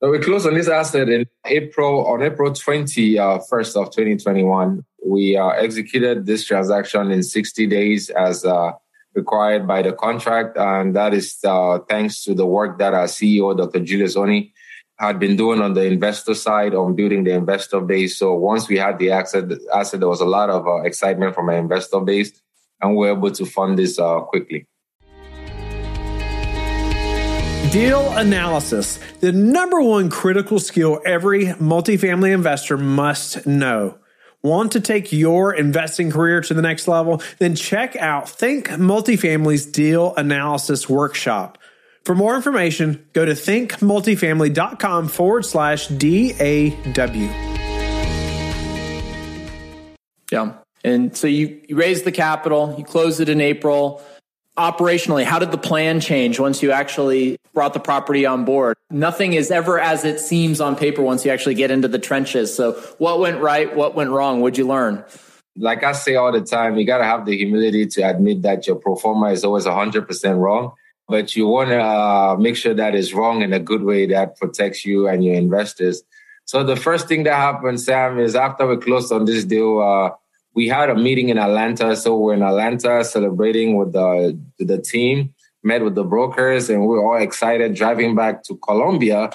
So 0.00 0.10
we 0.10 0.20
closed 0.20 0.46
on 0.46 0.54
this 0.54 0.68
asset 0.68 1.08
in 1.08 1.26
April 1.46 2.06
on 2.06 2.22
April 2.22 2.52
21st 2.52 3.76
uh, 3.76 3.80
of 3.80 3.90
2021. 3.90 4.84
We 5.04 5.36
uh, 5.36 5.48
executed 5.48 6.26
this 6.26 6.44
transaction 6.44 7.10
in 7.10 7.22
60 7.24 7.66
days 7.66 8.08
as 8.10 8.44
uh, 8.44 8.72
required 9.14 9.66
by 9.66 9.82
the 9.82 9.92
contract, 9.92 10.56
and 10.56 10.94
that 10.94 11.14
is 11.14 11.38
uh, 11.44 11.80
thanks 11.88 12.22
to 12.24 12.34
the 12.34 12.46
work 12.46 12.78
that 12.78 12.94
our 12.94 13.06
CEO, 13.06 13.56
Dr. 13.56 13.80
Julius 13.80 14.16
Oni, 14.16 14.52
had 14.98 15.18
been 15.20 15.36
doing 15.36 15.60
on 15.60 15.74
the 15.74 15.84
investor 15.84 16.34
side 16.34 16.74
on 16.74 16.94
building 16.94 17.24
the 17.24 17.32
investor 17.32 17.80
base. 17.80 18.16
So 18.16 18.34
once 18.34 18.68
we 18.68 18.78
had 18.78 18.98
the 18.98 19.12
asset, 19.12 19.44
asset 19.72 20.00
there 20.00 20.08
was 20.08 20.20
a 20.20 20.26
lot 20.26 20.50
of 20.50 20.66
uh, 20.66 20.82
excitement 20.82 21.34
from 21.34 21.48
our 21.48 21.56
investor 21.56 22.00
base, 22.00 22.32
and 22.80 22.96
we 22.96 23.06
were 23.06 23.12
able 23.16 23.30
to 23.30 23.46
fund 23.46 23.78
this 23.78 23.98
uh, 23.98 24.20
quickly. 24.20 24.66
Deal 27.70 28.10
analysis, 28.14 28.98
the 29.20 29.30
number 29.30 29.80
one 29.80 30.08
critical 30.08 30.58
skill 30.58 31.00
every 31.04 31.46
multifamily 31.46 32.32
investor 32.32 32.78
must 32.78 33.46
know. 33.46 33.98
Want 34.42 34.72
to 34.72 34.80
take 34.80 35.12
your 35.12 35.52
investing 35.52 36.10
career 36.10 36.40
to 36.40 36.54
the 36.54 36.62
next 36.62 36.88
level? 36.88 37.20
Then 37.38 37.54
check 37.54 37.94
out 37.96 38.28
Think 38.28 38.68
Multifamily's 38.68 39.66
Deal 39.66 40.14
Analysis 40.16 40.88
Workshop. 40.88 41.58
For 42.08 42.14
more 42.14 42.34
information, 42.34 43.06
go 43.12 43.26
to 43.26 43.32
thinkmultifamily.com 43.32 45.08
forward 45.08 45.44
slash 45.44 45.88
DAW. 45.88 47.28
Yeah. 50.32 50.54
And 50.82 51.14
so 51.14 51.26
you, 51.26 51.60
you 51.68 51.76
raised 51.76 52.06
the 52.06 52.12
capital, 52.12 52.74
you 52.78 52.84
closed 52.84 53.20
it 53.20 53.28
in 53.28 53.42
April. 53.42 54.02
Operationally, 54.56 55.24
how 55.24 55.38
did 55.38 55.50
the 55.50 55.58
plan 55.58 56.00
change 56.00 56.40
once 56.40 56.62
you 56.62 56.72
actually 56.72 57.36
brought 57.52 57.74
the 57.74 57.78
property 57.78 58.24
on 58.24 58.46
board? 58.46 58.78
Nothing 58.90 59.34
is 59.34 59.50
ever 59.50 59.78
as 59.78 60.06
it 60.06 60.18
seems 60.18 60.62
on 60.62 60.76
paper 60.76 61.02
once 61.02 61.26
you 61.26 61.30
actually 61.30 61.56
get 61.56 61.70
into 61.70 61.88
the 61.88 61.98
trenches. 61.98 62.56
So, 62.56 62.72
what 62.96 63.20
went 63.20 63.42
right? 63.42 63.76
What 63.76 63.94
went 63.94 64.08
wrong? 64.08 64.40
What'd 64.40 64.56
you 64.56 64.66
learn? 64.66 65.04
Like 65.58 65.84
I 65.84 65.92
say 65.92 66.14
all 66.14 66.32
the 66.32 66.40
time, 66.40 66.78
you 66.78 66.86
got 66.86 66.98
to 66.98 67.04
have 67.04 67.26
the 67.26 67.36
humility 67.36 67.86
to 67.86 68.08
admit 68.08 68.40
that 68.42 68.66
your 68.66 68.76
pro 68.76 68.96
forma 68.96 69.26
is 69.26 69.44
always 69.44 69.66
100% 69.66 70.38
wrong 70.38 70.72
but 71.08 71.34
you 71.34 71.46
want 71.46 71.70
to 71.70 71.80
uh, 71.80 72.36
make 72.38 72.54
sure 72.54 72.74
that 72.74 72.94
is 72.94 73.14
wrong 73.14 73.40
in 73.42 73.52
a 73.52 73.58
good 73.58 73.82
way 73.82 74.06
that 74.06 74.36
protects 74.36 74.84
you 74.84 75.08
and 75.08 75.24
your 75.24 75.34
investors. 75.34 76.02
So 76.44 76.62
the 76.62 76.76
first 76.76 77.08
thing 77.08 77.24
that 77.24 77.34
happened, 77.34 77.80
Sam, 77.80 78.18
is 78.18 78.36
after 78.36 78.66
we 78.66 78.76
closed 78.76 79.10
on 79.12 79.24
this 79.24 79.44
deal, 79.44 79.80
uh, 79.80 80.10
we 80.54 80.68
had 80.68 80.90
a 80.90 80.94
meeting 80.94 81.30
in 81.30 81.38
Atlanta. 81.38 81.96
So 81.96 82.16
we're 82.16 82.34
in 82.34 82.42
Atlanta 82.42 83.04
celebrating 83.04 83.76
with 83.76 83.92
the 83.92 84.38
the 84.58 84.78
team, 84.78 85.34
met 85.62 85.82
with 85.82 85.94
the 85.94 86.04
brokers, 86.04 86.68
and 86.68 86.86
we 86.86 86.96
are 86.96 87.14
all 87.14 87.22
excited 87.22 87.74
driving 87.74 88.14
back 88.14 88.42
to 88.44 88.56
Columbia 88.56 89.30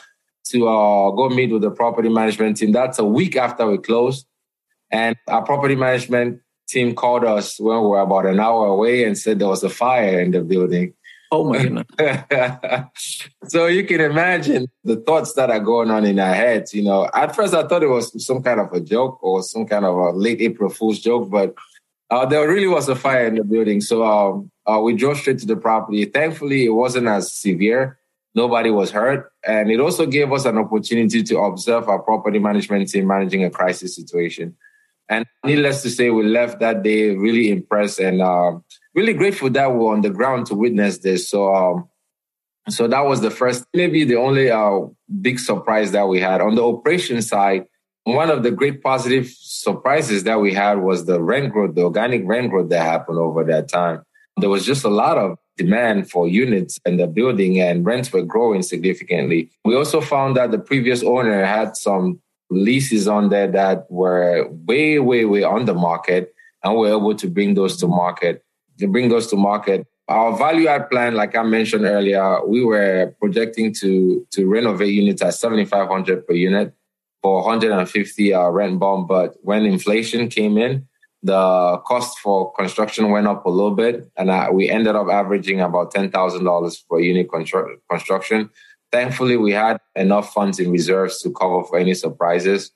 to 0.46 0.68
uh, 0.68 1.12
go 1.12 1.30
meet 1.30 1.52
with 1.52 1.62
the 1.62 1.72
property 1.72 2.10
management 2.10 2.58
team. 2.58 2.72
That's 2.72 3.00
a 3.00 3.06
week 3.06 3.36
after 3.36 3.66
we 3.68 3.78
closed, 3.78 4.26
and 4.92 5.16
our 5.28 5.44
property 5.44 5.76
management 5.76 6.42
team 6.68 6.96
called 6.96 7.24
us 7.24 7.60
when 7.60 7.80
we 7.82 7.88
were 7.88 8.00
about 8.00 8.26
an 8.26 8.40
hour 8.40 8.68
away 8.68 9.04
and 9.04 9.18
said 9.18 9.40
there 9.40 9.48
was 9.48 9.64
a 9.64 9.70
fire 9.70 10.20
in 10.20 10.32
the 10.32 10.42
building. 10.42 10.94
Oh 11.34 11.44
my 11.46 11.64
goodness. 11.64 11.88
so 13.48 13.66
you 13.66 13.84
can 13.86 14.00
imagine 14.00 14.68
the 14.84 14.98
thoughts 14.98 15.34
that 15.34 15.50
are 15.50 15.60
going 15.60 15.90
on 15.90 16.06
in 16.06 16.20
our 16.20 16.36
heads. 16.36 16.76
You 16.76 16.84
know, 16.84 17.10
at 17.12 17.36
first 17.36 17.56
I 17.56 17.66
thought 17.68 17.82
it 17.82 17.88
was 17.88 18.24
some 18.24 18.44
kind 18.44 18.60
of 18.60 18.72
a 18.72 18.80
joke 18.80 19.18
or 19.24 19.42
some 19.42 19.66
kind 19.66 19.84
of 19.84 19.96
a 19.96 20.12
late 20.12 20.42
April 20.42 20.70
Fool's 20.70 21.00
joke, 21.00 21.32
but 21.32 21.56
uh, 22.12 22.28
there 22.28 22.48
really 22.48 22.68
was 22.68 22.88
a 22.88 22.96
fire 22.96 23.26
in 23.26 23.34
the 23.34 23.44
building. 23.44 23.82
So 23.82 24.06
um, 24.06 24.52
uh, 24.68 24.80
we 24.80 24.94
drove 24.96 25.18
straight 25.18 25.40
to 25.40 25.48
the 25.48 25.56
property. 25.56 26.06
Thankfully, 26.06 26.66
it 26.66 26.76
wasn't 26.76 27.08
as 27.08 27.34
severe. 27.34 27.98
Nobody 28.36 28.70
was 28.70 28.92
hurt. 28.92 29.32
And 29.44 29.72
it 29.72 29.80
also 29.80 30.06
gave 30.06 30.32
us 30.32 30.46
an 30.46 30.60
opportunity 30.60 31.24
to 31.24 31.40
observe 31.40 31.90
our 31.90 32.04
property 32.04 32.38
management 32.38 32.88
team 32.90 33.08
managing 33.08 33.44
a 33.44 33.50
crisis 33.50 33.96
situation. 33.96 34.56
And 35.10 35.26
needless 35.44 35.82
to 35.82 35.90
say, 35.90 36.12
we 36.12 36.28
left 36.28 36.60
that 36.60 36.84
day 36.84 37.10
really 37.16 37.50
impressed 37.50 38.00
and 38.00 38.22
uh, 38.22 38.60
really 38.96 39.14
grateful 39.14 39.50
that 39.52 39.72
we 39.72 39.86
are 39.86 39.94
on 39.94 40.02
the 40.02 40.10
ground 40.10 40.46
to 40.48 40.56
witness 40.56 41.00
this. 41.00 41.30
So, 41.30 41.54
um, 41.54 41.90
so 42.70 42.88
that 42.88 43.02
was 43.02 43.22
the 43.22 43.32
first, 43.32 43.66
maybe 43.74 44.04
the 44.04 44.16
only 44.16 44.50
uh, 44.50 44.82
big 45.22 45.40
surprise 45.40 45.92
that 45.92 46.08
we 46.08 46.20
had 46.20 46.42
on 46.42 46.56
the 46.56 46.64
operation 46.64 47.22
side. 47.22 47.66
One 48.06 48.30
of 48.30 48.44
the 48.44 48.52
great 48.52 48.82
positive 48.82 49.28
surprises 49.30 50.24
that 50.24 50.40
we 50.40 50.54
had 50.54 50.80
was 50.80 51.06
the 51.06 51.22
rent 51.22 51.54
growth, 51.54 51.76
the 51.76 51.84
organic 51.84 52.22
rent 52.26 52.52
growth 52.52 52.70
that 52.70 52.84
happened 52.84 53.18
over 53.18 53.44
that 53.46 53.70
time. 53.70 54.04
There 54.38 54.50
was 54.50 54.66
just 54.66 54.84
a 54.84 54.90
lot 54.90 55.18
of 55.18 55.38
demand 55.58 56.10
for 56.10 56.28
units 56.28 56.80
in 56.86 56.98
the 56.98 57.08
building 57.08 57.62
and 57.62 57.86
rents 57.86 58.12
were 58.12 58.24
growing 58.24 58.64
significantly. 58.64 59.52
We 59.64 59.76
also 59.76 60.02
found 60.02 60.36
that 60.36 60.52
the 60.52 60.58
previous 60.58 61.04
owner 61.04 61.46
had 61.46 61.78
some 61.78 62.20
leases 62.50 63.08
on 63.08 63.30
there 63.30 63.48
that 63.52 63.90
were 63.90 64.48
way, 64.50 65.00
way, 65.00 65.26
way 65.26 65.44
on 65.44 65.66
the 65.66 65.74
market 65.74 66.34
and 66.64 66.74
we 66.74 66.80
we're 66.80 66.98
able 66.98 67.16
to 67.16 67.28
bring 67.28 67.54
those 67.54 67.78
to 67.78 67.88
market 67.88 68.44
to 68.80 68.88
bring 68.88 69.10
those 69.10 69.28
to 69.28 69.36
market. 69.36 69.86
Our 70.08 70.38
value 70.38 70.68
add 70.68 70.90
plan, 70.90 71.16
like 71.16 71.36
I 71.36 71.44
mentioned 71.44 71.86
earlier, 71.86 72.46
we 72.46 72.64
were 72.64 73.16
projecting 73.20 73.74
to 73.76 74.28
to 74.32 74.48
renovate 74.48 74.94
units 74.94 75.22
at 75.22 75.34
7,500 75.34 76.28
per 76.28 76.34
unit 76.34 76.74
for 77.22 77.42
150 77.44 78.34
uh, 78.34 78.50
rent 78.50 78.80
bump. 78.80 79.08
But 79.08 79.36
when 79.42 79.66
inflation 79.66 80.28
came 80.28 80.58
in, 80.58 80.88
the 81.24 81.82
cost 81.86 82.20
for 82.20 82.52
construction 82.52 83.10
went 83.10 83.28
up 83.28 83.46
a 83.46 83.50
little 83.50 83.74
bit, 83.74 84.12
and 84.18 84.30
we 84.54 84.70
ended 84.70 84.96
up 84.96 85.08
averaging 85.08 85.62
about 85.62 85.92
ten 85.92 86.12
thousand 86.12 86.44
dollars 86.44 86.84
per 86.90 87.00
unit 87.00 87.30
constru- 87.30 87.78
construction. 87.90 88.50
Thankfully, 88.92 89.38
we 89.38 89.54
had 89.54 89.78
enough 89.96 90.34
funds 90.34 90.60
in 90.60 90.70
reserves 90.70 91.22
to 91.22 91.32
cover 91.32 91.64
for 91.64 91.80
any 91.80 91.94
surprises. 91.94 92.72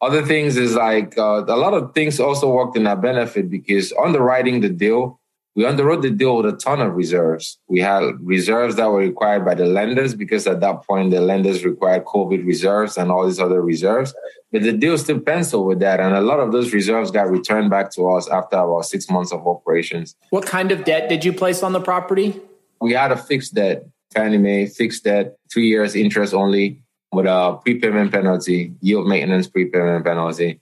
Other 0.00 0.24
things 0.24 0.56
is 0.56 0.74
like 0.74 1.16
uh, 1.16 1.44
a 1.46 1.56
lot 1.56 1.74
of 1.74 1.94
things 1.94 2.18
also 2.18 2.50
worked 2.50 2.76
in 2.76 2.86
our 2.86 2.96
benefit 2.96 3.48
because 3.48 3.92
underwriting 4.02 4.60
the 4.62 4.70
deal, 4.70 5.20
we 5.54 5.64
underwrote 5.64 6.00
the 6.02 6.10
deal 6.10 6.36
with 6.38 6.54
a 6.54 6.56
ton 6.56 6.80
of 6.80 6.94
reserves. 6.94 7.58
We 7.68 7.80
had 7.80 8.02
reserves 8.20 8.76
that 8.76 8.90
were 8.90 8.98
required 9.00 9.44
by 9.44 9.54
the 9.54 9.66
lenders 9.66 10.14
because 10.14 10.46
at 10.46 10.60
that 10.60 10.82
point 10.86 11.10
the 11.10 11.20
lenders 11.20 11.64
required 11.64 12.04
COVID 12.06 12.46
reserves 12.46 12.96
and 12.96 13.10
all 13.10 13.26
these 13.26 13.38
other 13.38 13.60
reserves. 13.60 14.14
But 14.50 14.62
the 14.62 14.72
deal 14.72 14.96
still 14.96 15.20
penciled 15.20 15.66
with 15.66 15.80
that, 15.80 16.00
and 16.00 16.14
a 16.14 16.20
lot 16.20 16.40
of 16.40 16.52
those 16.52 16.72
reserves 16.72 17.10
got 17.10 17.30
returned 17.30 17.70
back 17.70 17.90
to 17.92 18.08
us 18.10 18.28
after 18.28 18.56
about 18.56 18.86
six 18.86 19.10
months 19.10 19.32
of 19.32 19.46
operations. 19.46 20.14
What 20.30 20.46
kind 20.46 20.72
of 20.72 20.84
debt 20.84 21.08
did 21.08 21.24
you 21.24 21.32
place 21.32 21.62
on 21.62 21.72
the 21.72 21.80
property? 21.80 22.40
We 22.80 22.92
had 22.92 23.12
a 23.12 23.16
fixed 23.16 23.54
debt, 23.54 23.86
Fannie 24.12 24.38
Mae 24.38 24.66
fixed 24.66 25.04
debt, 25.04 25.36
three 25.52 25.68
years 25.68 25.94
interest 25.94 26.32
only. 26.34 26.82
with 27.12 27.26
a 27.26 27.58
prepayment 27.62 28.10
penalty, 28.10 28.72
yield 28.80 29.06
maintenance 29.06 29.46
prepayment 29.46 30.02
penalty. 30.02 30.61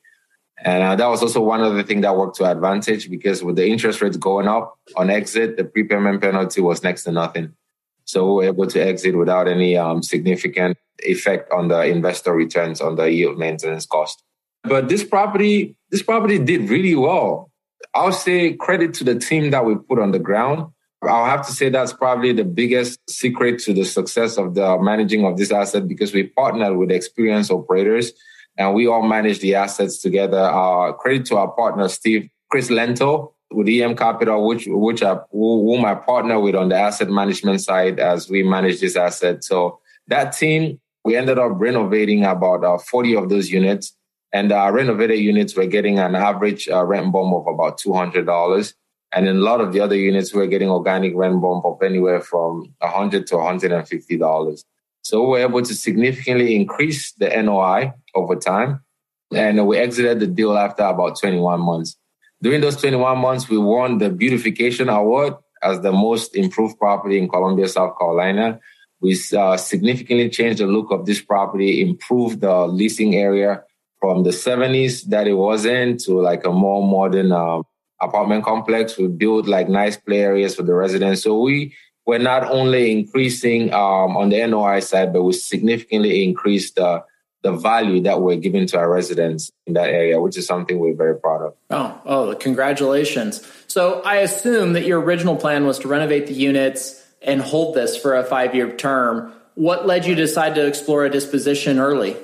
And 0.63 0.83
uh, 0.83 0.97
that 0.97 1.07
was 1.07 1.23
also 1.23 1.41
one 1.41 1.63
of 1.63 1.75
the 1.75 1.83
things 1.83 2.03
that 2.03 2.17
worked 2.17 2.37
to 2.37 2.45
advantage 2.45 3.09
because 3.09 3.43
with 3.43 3.57
the 3.57 3.67
interest 3.67 4.03
rates 4.03 4.17
going 4.17 4.47
up 4.47 4.79
on 4.97 5.09
exit, 5.09 5.57
the 5.57 5.65
prepayment 5.65 6.21
penalty 6.21 6.61
was 6.61 6.83
next 6.83 7.05
to 7.05 7.13
nothing. 7.13 7.55
So 8.05 8.27
we 8.27 8.33
were 8.35 8.53
able 8.53 8.67
to 8.67 8.81
exit 8.81 9.17
without 9.17 9.49
any 9.49 9.77
um, 9.77 10.03
significant 10.03 10.77
effect 10.99 11.51
on 11.53 11.69
the 11.69 11.83
investor 11.85 12.35
returns 12.35 12.81
on 12.81 12.97
the 12.97 13.11
yield 13.11 13.39
maintenance 13.39 13.87
cost. 13.87 14.23
But 14.65 14.89
this 14.89 15.05
property, 15.05 15.77
this 15.91 16.03
property 16.03 16.39
did 16.39 16.69
really 16.69 16.95
well. 16.95 17.51
I'll 17.95 18.13
say 18.13 18.53
credit 18.53 18.93
to 18.95 19.05
the 19.05 19.19
team 19.19 19.51
that 19.53 19.65
we 19.65 19.77
put 19.77 19.99
on 19.99 20.11
the 20.11 20.19
ground. 20.19 20.67
I'll 21.03 21.25
have 21.25 21.47
to 21.47 21.53
say 21.53 21.71
that's 21.71 21.95
probably 21.95 22.33
the 22.33 22.45
biggest 22.45 22.99
secret 23.09 23.61
to 23.61 23.73
the 23.73 23.85
success 23.85 24.37
of 24.37 24.55
the 24.55 24.79
managing 24.79 25.25
of 25.25 25.39
this 25.39 25.51
asset 25.51 25.89
because 25.89 26.13
we 26.13 26.25
partnered 26.25 26.77
with 26.77 26.91
experienced 26.91 27.51
operators 27.51 28.13
and 28.61 28.75
we 28.75 28.87
all 28.87 29.03
manage 29.03 29.41
the 29.41 29.55
assets 29.55 29.97
together. 30.03 30.39
Uh, 30.39 30.93
credit 30.93 31.25
to 31.27 31.37
our 31.39 31.49
partner, 31.49 31.89
Steve, 31.89 32.29
Chris 32.51 32.69
Lento 32.69 33.33
with 33.51 33.67
EM 33.69 33.97
Capital, 33.97 34.47
which, 34.47 34.67
which 34.69 35.03
I, 35.03 35.17
whom 35.33 35.85
I 35.87 35.95
partner 35.95 36.39
with 36.39 36.55
on 36.55 36.69
the 36.69 36.77
asset 36.77 37.09
management 37.09 37.63
side 37.63 37.99
as 37.99 38.29
we 38.29 38.43
manage 38.43 38.81
this 38.81 38.97
asset. 38.97 39.43
So 39.43 39.81
that 40.09 40.33
team, 40.33 40.79
we 41.05 41.17
ended 41.17 41.39
up 41.39 41.53
renovating 41.55 42.25
about 42.27 42.63
uh, 42.63 42.77
40 42.77 43.17
of 43.17 43.29
those 43.31 43.51
units 43.51 43.97
and 44.33 44.53
our 44.53 44.73
renovated 44.75 45.19
units 45.19 45.57
were 45.57 45.67
getting 45.67 45.99
an 45.99 46.15
average 46.15 46.69
uh, 46.69 46.85
rent 46.85 47.11
bump 47.13 47.33
of 47.35 47.47
about 47.53 47.81
$200. 47.81 48.75
And 49.13 49.27
in 49.27 49.37
a 49.37 49.41
lot 49.41 49.63
of 49.63 49.73
the 49.73 49.81
other 49.81 49.97
units, 49.97 50.35
we're 50.35 50.47
getting 50.47 50.69
organic 50.69 51.17
rent 51.17 51.41
bump 51.41 51.65
of 51.65 51.83
anywhere 51.83 52.21
from 52.21 52.75
100 52.79 53.27
to 53.29 53.35
$150. 53.37 54.65
So 55.11 55.23
we 55.23 55.29
were 55.31 55.39
able 55.39 55.63
to 55.63 55.75
significantly 55.75 56.55
increase 56.55 57.11
the 57.15 57.29
NOI 57.43 57.93
over 58.15 58.37
time. 58.37 58.81
And 59.35 59.67
we 59.67 59.77
exited 59.77 60.21
the 60.21 60.29
deal 60.29 60.57
after 60.57 60.85
about 60.85 61.19
21 61.19 61.61
months. 61.61 61.97
During 62.41 62.61
those 62.61 62.77
21 62.77 63.19
months, 63.19 63.49
we 63.49 63.59
won 63.59 63.99
the 63.99 64.09
Beautification 64.09 64.89
Award 64.89 65.35
as 65.65 65.81
the 65.81 65.91
most 65.91 66.37
improved 66.37 66.79
property 66.79 67.19
in 67.19 67.29
Columbia, 67.29 67.67
South 67.67 67.99
Carolina. 67.99 68.61
We 69.01 69.19
uh, 69.37 69.57
significantly 69.57 70.31
changed 70.31 70.61
the 70.61 70.67
look 70.67 70.93
of 70.93 71.07
this 71.07 71.21
property, 71.21 71.83
improved 71.83 72.41
the 72.41 72.69
leasing 72.69 73.17
area, 73.17 73.65
from 73.99 74.23
the 74.23 74.31
70s 74.31 75.07
that 75.07 75.27
it 75.27 75.35
was 75.35 75.65
in 75.65 75.99
to 75.99 76.21
like 76.21 76.47
a 76.47 76.51
more 76.51 76.87
modern 76.87 77.33
uh, 77.33 77.63
apartment 78.01 78.45
complex. 78.45 78.97
We 78.97 79.09
built 79.09 79.47
like 79.47 79.69
nice 79.69 79.97
play 79.97 80.21
areas 80.21 80.55
for 80.55 80.63
the 80.63 80.75
residents. 80.75 81.23
So 81.25 81.41
we 81.41 81.75
were 82.11 82.19
not 82.19 82.43
only 82.51 82.91
increasing 82.91 83.73
um, 83.73 84.17
on 84.17 84.31
the 84.31 84.45
NOI 84.45 84.81
side, 84.81 85.13
but 85.13 85.23
we 85.23 85.33
significantly 85.33 86.25
increased 86.25 86.75
the 86.75 87.05
the 87.43 87.53
value 87.53 88.03
that 88.03 88.21
we're 88.21 88.37
giving 88.37 88.67
to 88.67 88.77
our 88.77 88.91
residents 88.91 89.51
in 89.67 89.73
that 89.73 89.89
area, 89.89 90.21
which 90.21 90.37
is 90.37 90.45
something 90.45 90.79
we're 90.79 90.95
very 90.95 91.19
proud 91.19 91.41
of. 91.41 91.55
Oh, 91.71 92.01
oh, 92.05 92.35
congratulations. 92.35 93.41
So 93.67 94.03
I 94.03 94.17
assume 94.17 94.75
that 94.75 94.85
your 94.85 95.01
original 95.01 95.37
plan 95.37 95.65
was 95.67 95.79
to 95.79 95.89
renovate 95.89 96.27
the 96.27 96.35
units 96.35 97.03
and 97.23 97.41
hold 97.41 97.75
this 97.75 97.97
for 97.97 98.15
a 98.17 98.25
five 98.25 98.55
year 98.55 98.71
term. 98.77 99.33
What 99.55 99.87
led 99.87 100.05
you 100.05 100.15
to 100.17 100.21
decide 100.21 100.55
to 100.57 100.67
explore 100.67 101.07
a 101.07 101.11
disposition 101.11 101.79
early? 101.79 102.17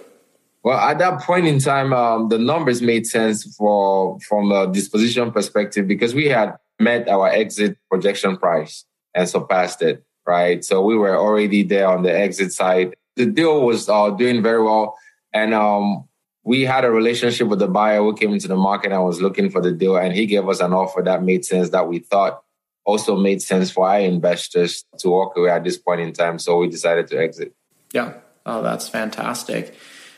Well, 0.64 0.78
at 0.78 0.98
that 0.98 1.20
point 1.22 1.46
in 1.46 1.60
time, 1.60 1.92
um, 1.92 2.28
the 2.28 2.38
numbers 2.38 2.82
made 2.82 3.06
sense 3.06 3.44
for 3.56 4.18
from 4.28 4.50
a 4.50 4.66
disposition 4.66 5.30
perspective 5.30 5.86
because 5.86 6.12
we 6.12 6.26
had 6.26 6.56
met 6.78 7.08
our 7.08 7.28
exit 7.28 7.78
projection 7.88 8.36
price 8.36 8.84
and 9.16 9.28
surpassed 9.28 9.82
it. 9.82 10.04
Right, 10.26 10.64
so 10.64 10.82
we 10.82 10.96
were 10.96 11.16
already 11.16 11.62
there 11.62 11.88
on 11.88 12.02
the 12.02 12.12
exit 12.12 12.52
side. 12.52 12.96
The 13.14 13.26
deal 13.26 13.64
was 13.64 13.88
uh, 13.88 14.10
doing 14.10 14.42
very 14.42 14.62
well, 14.62 14.98
and 15.32 15.54
um, 15.54 16.08
we 16.42 16.62
had 16.62 16.84
a 16.84 16.90
relationship 16.90 17.46
with 17.48 17.60
the 17.60 17.68
buyer 17.68 17.98
who 17.98 18.14
came 18.14 18.32
into 18.32 18.48
the 18.48 18.56
market 18.56 18.90
and 18.90 19.04
was 19.04 19.20
looking 19.20 19.50
for 19.50 19.60
the 19.60 19.70
deal, 19.70 19.96
and 19.96 20.12
he 20.12 20.26
gave 20.26 20.48
us 20.48 20.60
an 20.60 20.72
offer 20.72 21.00
that 21.02 21.22
made 21.22 21.44
sense 21.44 21.70
that 21.70 21.88
we 21.88 22.00
thought 22.00 22.42
also 22.86 23.16
made 23.16 23.42
sense 23.42 23.70
for 23.70 23.88
our 23.88 24.00
investors 24.00 24.84
to 24.98 25.08
walk 25.10 25.36
away 25.36 25.50
at 25.50 25.64
this 25.64 25.76
point 25.76 26.00
in 26.00 26.12
time. 26.12 26.38
So 26.38 26.58
we 26.58 26.68
decided 26.68 27.08
to 27.08 27.18
exit. 27.18 27.52
Yeah. 27.92 28.14
Oh, 28.46 28.62
that's 28.62 28.88
fantastic. 28.88 29.74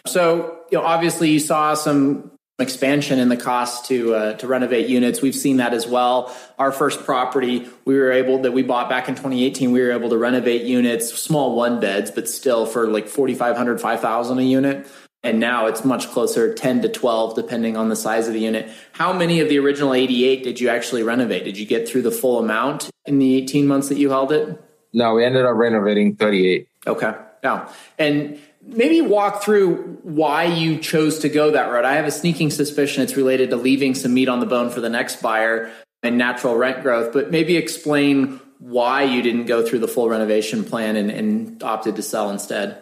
So, 0.06 0.58
you 0.70 0.78
know, 0.78 0.84
obviously 0.84 1.30
you 1.30 1.40
saw 1.40 1.74
some 1.74 2.30
expansion 2.58 3.20
in 3.20 3.28
the 3.28 3.36
cost 3.36 3.86
to 3.86 4.14
uh, 4.14 4.34
to 4.34 4.46
renovate 4.46 4.88
units. 4.88 5.22
We've 5.22 5.34
seen 5.34 5.58
that 5.58 5.72
as 5.72 5.86
well. 5.86 6.34
Our 6.58 6.72
first 6.72 7.04
property, 7.04 7.68
we 7.84 7.96
were 7.96 8.10
able 8.10 8.38
that 8.42 8.52
we 8.52 8.62
bought 8.62 8.88
back 8.88 9.08
in 9.08 9.14
2018, 9.14 9.70
we 9.70 9.80
were 9.80 9.92
able 9.92 10.10
to 10.10 10.18
renovate 10.18 10.62
units, 10.62 11.12
small 11.14 11.54
one 11.54 11.80
beds, 11.80 12.10
but 12.10 12.28
still 12.28 12.66
for 12.66 12.88
like 12.88 13.06
4500 13.08 13.80
5000 13.80 14.38
a 14.38 14.42
unit. 14.42 14.86
And 15.24 15.40
now 15.40 15.66
it's 15.66 15.84
much 15.84 16.08
closer 16.10 16.54
10 16.54 16.82
to 16.82 16.88
12 16.88 17.34
depending 17.34 17.76
on 17.76 17.88
the 17.88 17.96
size 17.96 18.28
of 18.28 18.34
the 18.34 18.40
unit. 18.40 18.68
How 18.92 19.12
many 19.12 19.40
of 19.40 19.48
the 19.48 19.58
original 19.58 19.92
88 19.92 20.44
did 20.44 20.60
you 20.60 20.68
actually 20.68 21.02
renovate? 21.02 21.44
Did 21.44 21.58
you 21.58 21.66
get 21.66 21.88
through 21.88 22.02
the 22.02 22.12
full 22.12 22.38
amount 22.38 22.88
in 23.04 23.18
the 23.18 23.36
18 23.36 23.66
months 23.66 23.88
that 23.88 23.98
you 23.98 24.10
held 24.10 24.30
it? 24.30 24.62
No, 24.92 25.14
we 25.14 25.24
ended 25.24 25.44
up 25.44 25.56
renovating 25.56 26.14
38. 26.14 26.68
Okay. 26.86 27.14
Yeah. 27.42 27.68
And 27.98 28.38
maybe 28.68 29.00
walk 29.00 29.42
through 29.42 29.98
why 30.02 30.44
you 30.44 30.78
chose 30.78 31.18
to 31.20 31.28
go 31.28 31.50
that 31.50 31.70
route. 31.70 31.84
I 31.84 31.94
have 31.94 32.06
a 32.06 32.10
sneaking 32.10 32.50
suspicion 32.50 33.02
it's 33.02 33.16
related 33.16 33.50
to 33.50 33.56
leaving 33.56 33.94
some 33.94 34.14
meat 34.14 34.28
on 34.28 34.40
the 34.40 34.46
bone 34.46 34.70
for 34.70 34.80
the 34.80 34.90
next 34.90 35.22
buyer 35.22 35.70
and 36.02 36.16
natural 36.16 36.56
rent 36.56 36.82
growth, 36.82 37.12
but 37.12 37.30
maybe 37.30 37.56
explain 37.56 38.40
why 38.58 39.02
you 39.02 39.22
didn't 39.22 39.46
go 39.46 39.64
through 39.66 39.78
the 39.78 39.88
full 39.88 40.08
renovation 40.08 40.64
plan 40.64 40.96
and, 40.96 41.10
and 41.10 41.62
opted 41.62 41.96
to 41.96 42.02
sell 42.02 42.30
instead. 42.30 42.78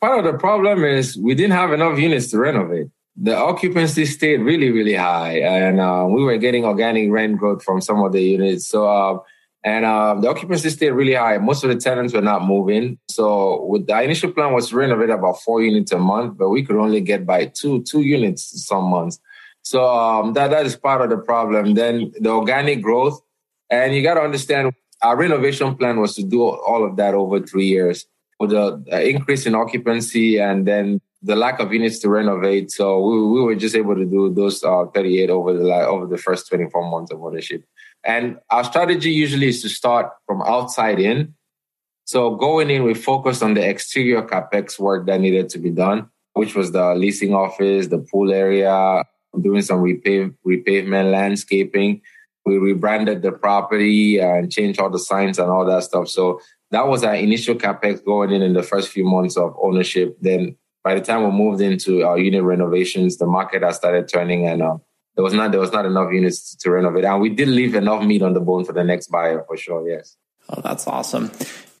Part 0.00 0.18
of 0.18 0.32
the 0.32 0.38
problem 0.38 0.84
is 0.84 1.16
we 1.16 1.34
didn't 1.34 1.52
have 1.52 1.72
enough 1.72 1.98
units 1.98 2.30
to 2.32 2.38
renovate. 2.38 2.88
The 3.16 3.36
occupancy 3.36 4.06
stayed 4.06 4.40
really, 4.40 4.70
really 4.70 4.94
high, 4.94 5.38
and 5.38 5.80
uh, 5.80 6.06
we 6.08 6.24
were 6.24 6.36
getting 6.36 6.64
organic 6.64 7.10
rent 7.10 7.38
growth 7.38 7.62
from 7.62 7.80
some 7.80 8.02
of 8.02 8.12
the 8.12 8.20
units. 8.20 8.66
So 8.66 8.88
uh, 8.88 9.18
and 9.64 9.86
uh, 9.86 10.14
the 10.20 10.28
occupancy 10.28 10.68
stayed 10.68 10.90
really 10.90 11.14
high. 11.14 11.38
Most 11.38 11.64
of 11.64 11.70
the 11.70 11.76
tenants 11.76 12.12
were 12.12 12.20
not 12.20 12.44
moving. 12.44 12.98
So 13.08 13.64
with 13.64 13.86
the 13.86 14.02
initial 14.02 14.30
plan 14.30 14.52
was 14.52 14.68
to 14.68 14.76
renovate 14.76 15.08
about 15.08 15.40
four 15.40 15.62
units 15.62 15.90
a 15.90 15.98
month, 15.98 16.36
but 16.36 16.50
we 16.50 16.62
could 16.62 16.76
only 16.76 17.00
get 17.00 17.24
by 17.24 17.46
two 17.46 17.82
two 17.84 18.02
units 18.02 18.66
some 18.66 18.84
months. 18.84 19.18
So 19.62 19.82
um, 19.88 20.34
that 20.34 20.50
that 20.50 20.66
is 20.66 20.76
part 20.76 21.00
of 21.00 21.08
the 21.08 21.16
problem. 21.16 21.74
Then 21.74 22.12
the 22.20 22.30
organic 22.30 22.82
growth, 22.82 23.18
and 23.70 23.94
you 23.94 24.02
got 24.02 24.14
to 24.14 24.20
understand 24.20 24.74
our 25.02 25.16
renovation 25.16 25.74
plan 25.76 25.98
was 25.98 26.14
to 26.16 26.22
do 26.22 26.42
all 26.42 26.84
of 26.84 26.96
that 26.96 27.14
over 27.14 27.40
three 27.40 27.66
years 27.66 28.06
with 28.38 28.50
the 28.50 29.08
increase 29.08 29.46
in 29.46 29.54
occupancy 29.54 30.38
and 30.38 30.66
then 30.66 31.00
the 31.24 31.34
lack 31.34 31.58
of 31.58 31.72
units 31.72 31.98
to 32.00 32.10
renovate. 32.10 32.70
So 32.70 33.00
we, 33.00 33.26
we 33.28 33.40
were 33.42 33.54
just 33.54 33.74
able 33.74 33.96
to 33.96 34.04
do 34.04 34.32
those 34.32 34.62
uh, 34.62 34.84
38 34.94 35.30
over 35.30 35.54
the 35.54 35.72
over 35.86 36.06
the 36.06 36.18
first 36.18 36.48
24 36.48 36.90
months 36.90 37.10
of 37.10 37.22
ownership. 37.22 37.64
And 38.04 38.38
our 38.50 38.62
strategy 38.62 39.10
usually 39.10 39.48
is 39.48 39.62
to 39.62 39.70
start 39.70 40.10
from 40.26 40.42
outside 40.42 41.00
in. 41.00 41.34
So 42.04 42.36
going 42.36 42.68
in, 42.68 42.84
we 42.84 42.92
focused 42.92 43.42
on 43.42 43.54
the 43.54 43.66
exterior 43.66 44.22
capex 44.22 44.78
work 44.78 45.06
that 45.06 45.20
needed 45.20 45.48
to 45.50 45.58
be 45.58 45.70
done, 45.70 46.10
which 46.34 46.54
was 46.54 46.72
the 46.72 46.94
leasing 46.94 47.34
office, 47.34 47.86
the 47.86 47.98
pool 47.98 48.30
area, 48.30 49.02
doing 49.40 49.62
some 49.62 49.80
repave, 49.80 50.34
repavement, 50.46 51.10
landscaping. 51.10 52.02
We 52.44 52.58
rebranded 52.58 53.22
the 53.22 53.32
property 53.32 54.18
and 54.18 54.52
changed 54.52 54.78
all 54.78 54.90
the 54.90 54.98
signs 54.98 55.38
and 55.38 55.50
all 55.50 55.64
that 55.64 55.84
stuff. 55.84 56.08
So 56.08 56.42
that 56.72 56.86
was 56.86 57.02
our 57.02 57.14
initial 57.14 57.54
capex 57.54 58.04
going 58.04 58.32
in 58.32 58.42
in 58.42 58.52
the 58.52 58.62
first 58.62 58.90
few 58.90 59.04
months 59.04 59.38
of 59.38 59.56
ownership. 59.62 60.18
Then 60.20 60.58
by 60.84 60.94
the 60.94 61.00
time 61.00 61.24
we 61.24 61.30
moved 61.30 61.62
into 61.62 62.04
our 62.04 62.18
unit 62.18 62.44
renovations, 62.44 63.16
the 63.16 63.26
market 63.26 63.62
has 63.62 63.76
started 63.76 64.06
turning 64.06 64.46
and 64.46 64.62
uh, 64.62 64.76
there 65.16 65.24
was 65.24 65.32
not 65.32 65.50
there 65.50 65.60
was 65.60 65.72
not 65.72 65.86
enough 65.86 66.12
units 66.12 66.54
to 66.56 66.70
renovate, 66.70 67.04
and 67.04 67.20
we 67.20 67.30
did 67.30 67.48
leave 67.48 67.74
enough 67.74 68.04
meat 68.04 68.22
on 68.22 68.34
the 68.34 68.40
bone 68.40 68.64
for 68.64 68.72
the 68.72 68.84
next 68.84 69.08
buyer 69.08 69.44
for 69.46 69.56
sure. 69.56 69.88
Yes. 69.88 70.16
Oh, 70.50 70.60
that's 70.60 70.86
awesome. 70.86 71.30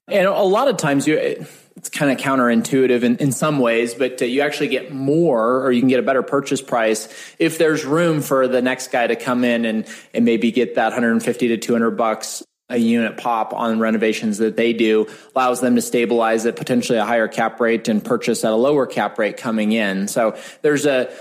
And 0.08 0.26
a 0.26 0.42
lot 0.42 0.68
of 0.68 0.76
times 0.76 1.06
you 1.06 1.46
it's 1.76 1.88
kind 1.88 2.12
of 2.12 2.18
counterintuitive 2.18 3.02
in, 3.02 3.16
in 3.16 3.32
some 3.32 3.58
ways, 3.58 3.94
but 3.94 4.22
uh, 4.22 4.24
you 4.24 4.42
actually 4.42 4.68
get 4.68 4.92
more 4.92 5.64
or 5.64 5.72
you 5.72 5.80
can 5.80 5.88
get 5.88 5.98
a 5.98 6.04
better 6.04 6.22
purchase 6.22 6.62
price 6.62 7.08
if 7.38 7.58
there's 7.58 7.84
room 7.84 8.20
for 8.20 8.46
the 8.46 8.62
next 8.62 8.92
guy 8.92 9.06
to 9.06 9.16
come 9.16 9.42
in 9.42 9.64
and, 9.64 9.88
and 10.12 10.24
maybe 10.24 10.52
get 10.52 10.76
that 10.76 10.92
150 10.92 11.48
to 11.48 11.56
200 11.56 11.90
bucks 11.92 12.44
a 12.68 12.78
unit 12.78 13.16
pop 13.16 13.52
on 13.52 13.78
renovations 13.78 14.38
that 14.38 14.56
they 14.56 14.72
do 14.72 15.06
allows 15.34 15.60
them 15.60 15.74
to 15.76 15.82
stabilize 15.82 16.46
at 16.46 16.56
potentially 16.56 16.98
a 16.98 17.04
higher 17.04 17.28
cap 17.28 17.60
rate 17.60 17.88
and 17.88 18.04
purchase 18.04 18.44
at 18.44 18.52
a 18.52 18.56
lower 18.56 18.86
cap 18.86 19.18
rate 19.18 19.36
coming 19.36 19.72
in. 19.72 20.08
So 20.08 20.36
there's 20.62 20.86
a 20.86 21.14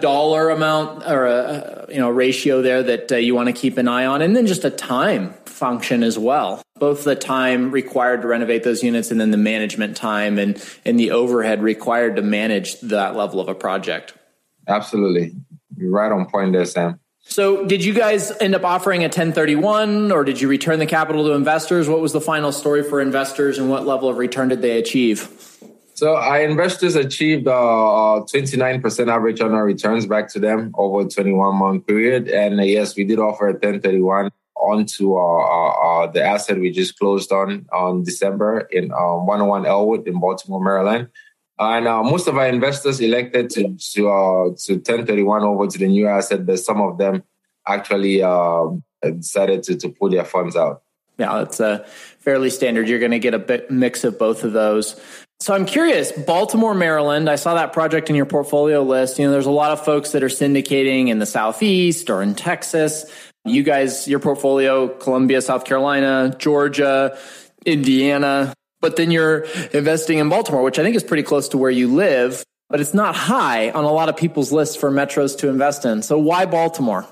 dollar 0.00 0.50
amount 0.50 1.04
or 1.08 1.26
a 1.26 1.86
you 1.88 1.98
know 1.98 2.08
ratio 2.08 2.62
there 2.62 2.84
that 2.84 3.10
uh, 3.10 3.16
you 3.16 3.34
want 3.34 3.48
to 3.48 3.52
keep 3.52 3.78
an 3.78 3.88
eye 3.88 4.06
on 4.06 4.22
and 4.22 4.36
then 4.36 4.46
just 4.46 4.64
a 4.64 4.70
time 4.70 5.34
function 5.44 6.04
as 6.04 6.16
well. 6.16 6.62
Both 6.76 7.02
the 7.02 7.16
time 7.16 7.72
required 7.72 8.22
to 8.22 8.28
renovate 8.28 8.62
those 8.62 8.84
units 8.84 9.10
and 9.10 9.20
then 9.20 9.32
the 9.32 9.36
management 9.36 9.96
time 9.96 10.38
and 10.38 10.64
and 10.84 10.98
the 10.98 11.10
overhead 11.10 11.62
required 11.62 12.14
to 12.16 12.22
manage 12.22 12.80
that 12.82 13.16
level 13.16 13.40
of 13.40 13.48
a 13.48 13.54
project. 13.54 14.14
Absolutely. 14.68 15.32
You're 15.76 15.90
right 15.90 16.12
on 16.12 16.26
point 16.26 16.52
there 16.52 16.64
sam 16.64 17.00
so 17.28 17.64
did 17.66 17.84
you 17.84 17.94
guys 17.94 18.32
end 18.40 18.54
up 18.54 18.64
offering 18.64 19.02
a 19.02 19.04
1031 19.04 20.10
or 20.10 20.24
did 20.24 20.40
you 20.40 20.48
return 20.48 20.78
the 20.78 20.86
capital 20.86 21.24
to 21.26 21.32
investors 21.32 21.88
what 21.88 22.00
was 22.00 22.12
the 22.12 22.20
final 22.20 22.52
story 22.52 22.82
for 22.82 23.00
investors 23.00 23.58
and 23.58 23.70
what 23.70 23.86
level 23.86 24.08
of 24.08 24.16
return 24.16 24.48
did 24.48 24.62
they 24.62 24.78
achieve 24.78 25.30
So 25.98 26.14
our 26.14 26.40
investors 26.40 26.94
achieved 26.94 27.48
uh, 27.48 28.22
29% 28.22 29.08
average 29.08 29.40
on 29.40 29.52
our 29.52 29.64
returns 29.64 30.06
back 30.06 30.28
to 30.28 30.38
them 30.38 30.72
over 30.78 31.00
a 31.00 31.08
21 31.08 31.56
month 31.56 31.88
period. 31.88 32.28
And 32.28 32.60
uh, 32.60 32.62
yes, 32.62 32.94
we 32.94 33.02
did 33.02 33.18
offer 33.18 33.48
a 33.48 33.52
1031 33.52 34.30
onto 34.54 35.16
uh, 35.16 36.06
the 36.12 36.22
asset 36.22 36.60
we 36.60 36.70
just 36.70 36.96
closed 37.00 37.32
on 37.32 37.66
on 37.72 38.04
December 38.04 38.60
in 38.70 38.92
um, 38.92 39.26
101 39.26 39.66
Elwood 39.66 40.06
in 40.06 40.20
Baltimore, 40.20 40.62
Maryland. 40.62 41.08
And 41.58 41.88
uh, 41.88 42.02
most 42.02 42.28
of 42.28 42.36
our 42.36 42.46
investors 42.46 43.00
elected 43.00 43.50
to 43.50 43.76
to, 43.92 44.08
uh, 44.08 44.44
to 44.64 44.74
1031 44.74 45.42
over 45.42 45.66
to 45.66 45.78
the 45.78 45.88
new 45.88 46.06
asset, 46.06 46.46
but 46.46 46.58
some 46.58 46.80
of 46.80 46.98
them 46.98 47.24
actually 47.66 48.22
uh, 48.22 48.68
decided 49.02 49.62
to, 49.64 49.76
to 49.76 49.88
pull 49.88 50.10
their 50.10 50.24
funds 50.24 50.56
out. 50.56 50.82
Yeah, 51.18 51.38
that's 51.38 51.58
a 51.58 51.84
fairly 52.20 52.48
standard. 52.48 52.88
You're 52.88 53.00
going 53.00 53.10
to 53.10 53.18
get 53.18 53.34
a 53.34 53.40
bit 53.40 53.70
mix 53.70 54.04
of 54.04 54.18
both 54.18 54.44
of 54.44 54.52
those. 54.52 55.00
So 55.40 55.54
I'm 55.54 55.66
curious, 55.66 56.10
Baltimore, 56.12 56.74
Maryland, 56.74 57.28
I 57.28 57.36
saw 57.36 57.54
that 57.54 57.72
project 57.72 58.10
in 58.10 58.16
your 58.16 58.26
portfolio 58.26 58.82
list. 58.82 59.18
You 59.18 59.26
know, 59.26 59.32
there's 59.32 59.46
a 59.46 59.52
lot 59.52 59.70
of 59.70 59.84
folks 59.84 60.10
that 60.12 60.22
are 60.22 60.28
syndicating 60.28 61.08
in 61.08 61.18
the 61.18 61.26
Southeast 61.26 62.10
or 62.10 62.22
in 62.22 62.34
Texas. 62.34 63.04
You 63.44 63.62
guys, 63.62 64.08
your 64.08 64.18
portfolio, 64.18 64.88
Columbia, 64.88 65.40
South 65.40 65.64
Carolina, 65.64 66.34
Georgia, 66.38 67.16
Indiana, 67.64 68.52
but 68.80 68.96
then 68.96 69.10
you're 69.10 69.40
investing 69.72 70.18
in 70.18 70.28
Baltimore, 70.28 70.62
which 70.62 70.78
I 70.78 70.82
think 70.82 70.96
is 70.96 71.02
pretty 71.02 71.22
close 71.22 71.48
to 71.48 71.58
where 71.58 71.70
you 71.70 71.94
live, 71.94 72.44
but 72.68 72.80
it's 72.80 72.94
not 72.94 73.16
high 73.16 73.70
on 73.70 73.84
a 73.84 73.92
lot 73.92 74.08
of 74.08 74.16
people's 74.16 74.52
lists 74.52 74.76
for 74.76 74.90
metros 74.90 75.36
to 75.38 75.48
invest 75.48 75.84
in. 75.84 76.02
So 76.02 76.18
why 76.18 76.46
Baltimore? 76.46 77.06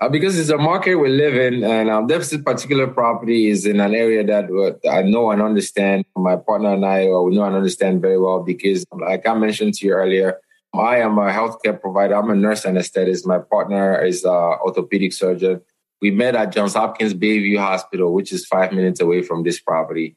Uh, 0.00 0.08
because 0.08 0.38
it's 0.38 0.48
a 0.48 0.56
market 0.56 0.94
we 0.94 1.10
live 1.10 1.34
in, 1.34 1.62
and 1.62 1.90
um, 1.90 2.06
this 2.06 2.34
particular 2.38 2.86
property 2.86 3.50
is 3.50 3.66
in 3.66 3.80
an 3.80 3.94
area 3.94 4.24
that 4.24 4.46
uh, 4.50 4.88
I 4.88 5.02
know 5.02 5.30
and 5.30 5.42
understand. 5.42 6.06
My 6.16 6.36
partner 6.36 6.72
and 6.72 6.86
I, 6.86 7.06
uh, 7.06 7.20
we 7.20 7.36
know 7.36 7.44
and 7.44 7.54
understand 7.54 8.00
very 8.00 8.18
well 8.18 8.42
because, 8.42 8.86
like 8.92 9.26
I 9.26 9.34
mentioned 9.34 9.74
to 9.74 9.86
you 9.86 9.92
earlier, 9.92 10.38
I 10.72 11.00
am 11.00 11.18
a 11.18 11.30
healthcare 11.30 11.78
provider. 11.78 12.14
I'm 12.14 12.30
a 12.30 12.34
nurse 12.34 12.64
anesthetist. 12.64 13.26
My 13.26 13.40
partner 13.40 14.02
is 14.02 14.24
an 14.24 14.30
orthopedic 14.30 15.12
surgeon. 15.12 15.60
We 16.00 16.10
met 16.10 16.34
at 16.34 16.52
Johns 16.52 16.72
Hopkins 16.72 17.12
Bayview 17.12 17.58
Hospital, 17.58 18.14
which 18.14 18.32
is 18.32 18.46
five 18.46 18.72
minutes 18.72 19.00
away 19.00 19.20
from 19.20 19.42
this 19.42 19.60
property. 19.60 20.16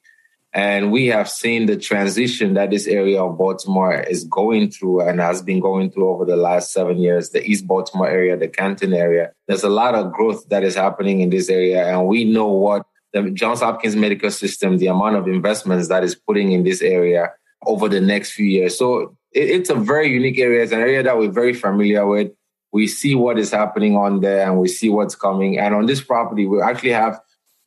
And 0.55 0.91
we 0.91 1.07
have 1.07 1.27
seen 1.27 1.65
the 1.65 1.77
transition 1.77 2.53
that 2.53 2.69
this 2.69 2.85
area 2.85 3.23
of 3.23 3.39
Baltimore 3.39 4.01
is 4.01 4.23
going 4.23 4.69
through 4.69 5.01
and 5.01 5.19
has 5.19 5.41
been 5.41 5.59
going 5.59 5.89
through 5.89 6.09
over 6.09 6.25
the 6.25 6.35
last 6.35 6.71
seven 6.71 6.99
years, 6.99 7.31
the 7.31 7.43
East 7.43 7.65
Baltimore 7.65 8.07
area, 8.07 8.37
the 8.37 8.47
Canton 8.47 8.93
area. 8.93 9.31
There's 9.47 9.63
a 9.63 9.69
lot 9.69 9.95
of 9.95 10.13
growth 10.13 10.47
that 10.49 10.63
is 10.63 10.75
happening 10.75 11.21
in 11.21 11.31
this 11.31 11.49
area. 11.49 11.87
And 11.87 12.07
we 12.07 12.23
know 12.23 12.47
what 12.47 12.85
the 13.13 13.31
Johns 13.31 13.61
Hopkins 13.61 13.95
medical 13.95 14.29
system, 14.29 14.77
the 14.77 14.87
amount 14.87 15.15
of 15.15 15.27
investments 15.27 15.87
that 15.87 16.03
is 16.03 16.13
putting 16.13 16.51
in 16.51 16.63
this 16.63 16.83
area 16.83 17.31
over 17.65 17.89
the 17.89 18.01
next 18.01 18.33
few 18.33 18.45
years. 18.45 18.77
So 18.77 19.17
it's 19.31 19.71
a 19.71 19.75
very 19.75 20.09
unique 20.09 20.37
area. 20.37 20.61
It's 20.61 20.71
an 20.71 20.81
area 20.81 21.01
that 21.01 21.17
we're 21.17 21.31
very 21.31 21.53
familiar 21.53 22.05
with. 22.05 22.31
We 22.71 22.87
see 22.87 23.15
what 23.15 23.39
is 23.39 23.51
happening 23.51 23.95
on 23.95 24.21
there 24.21 24.45
and 24.45 24.59
we 24.59 24.67
see 24.67 24.89
what's 24.89 25.15
coming. 25.15 25.57
And 25.57 25.73
on 25.73 25.87
this 25.87 26.01
property, 26.01 26.45
we 26.45 26.61
actually 26.61 26.91
have 26.91 27.19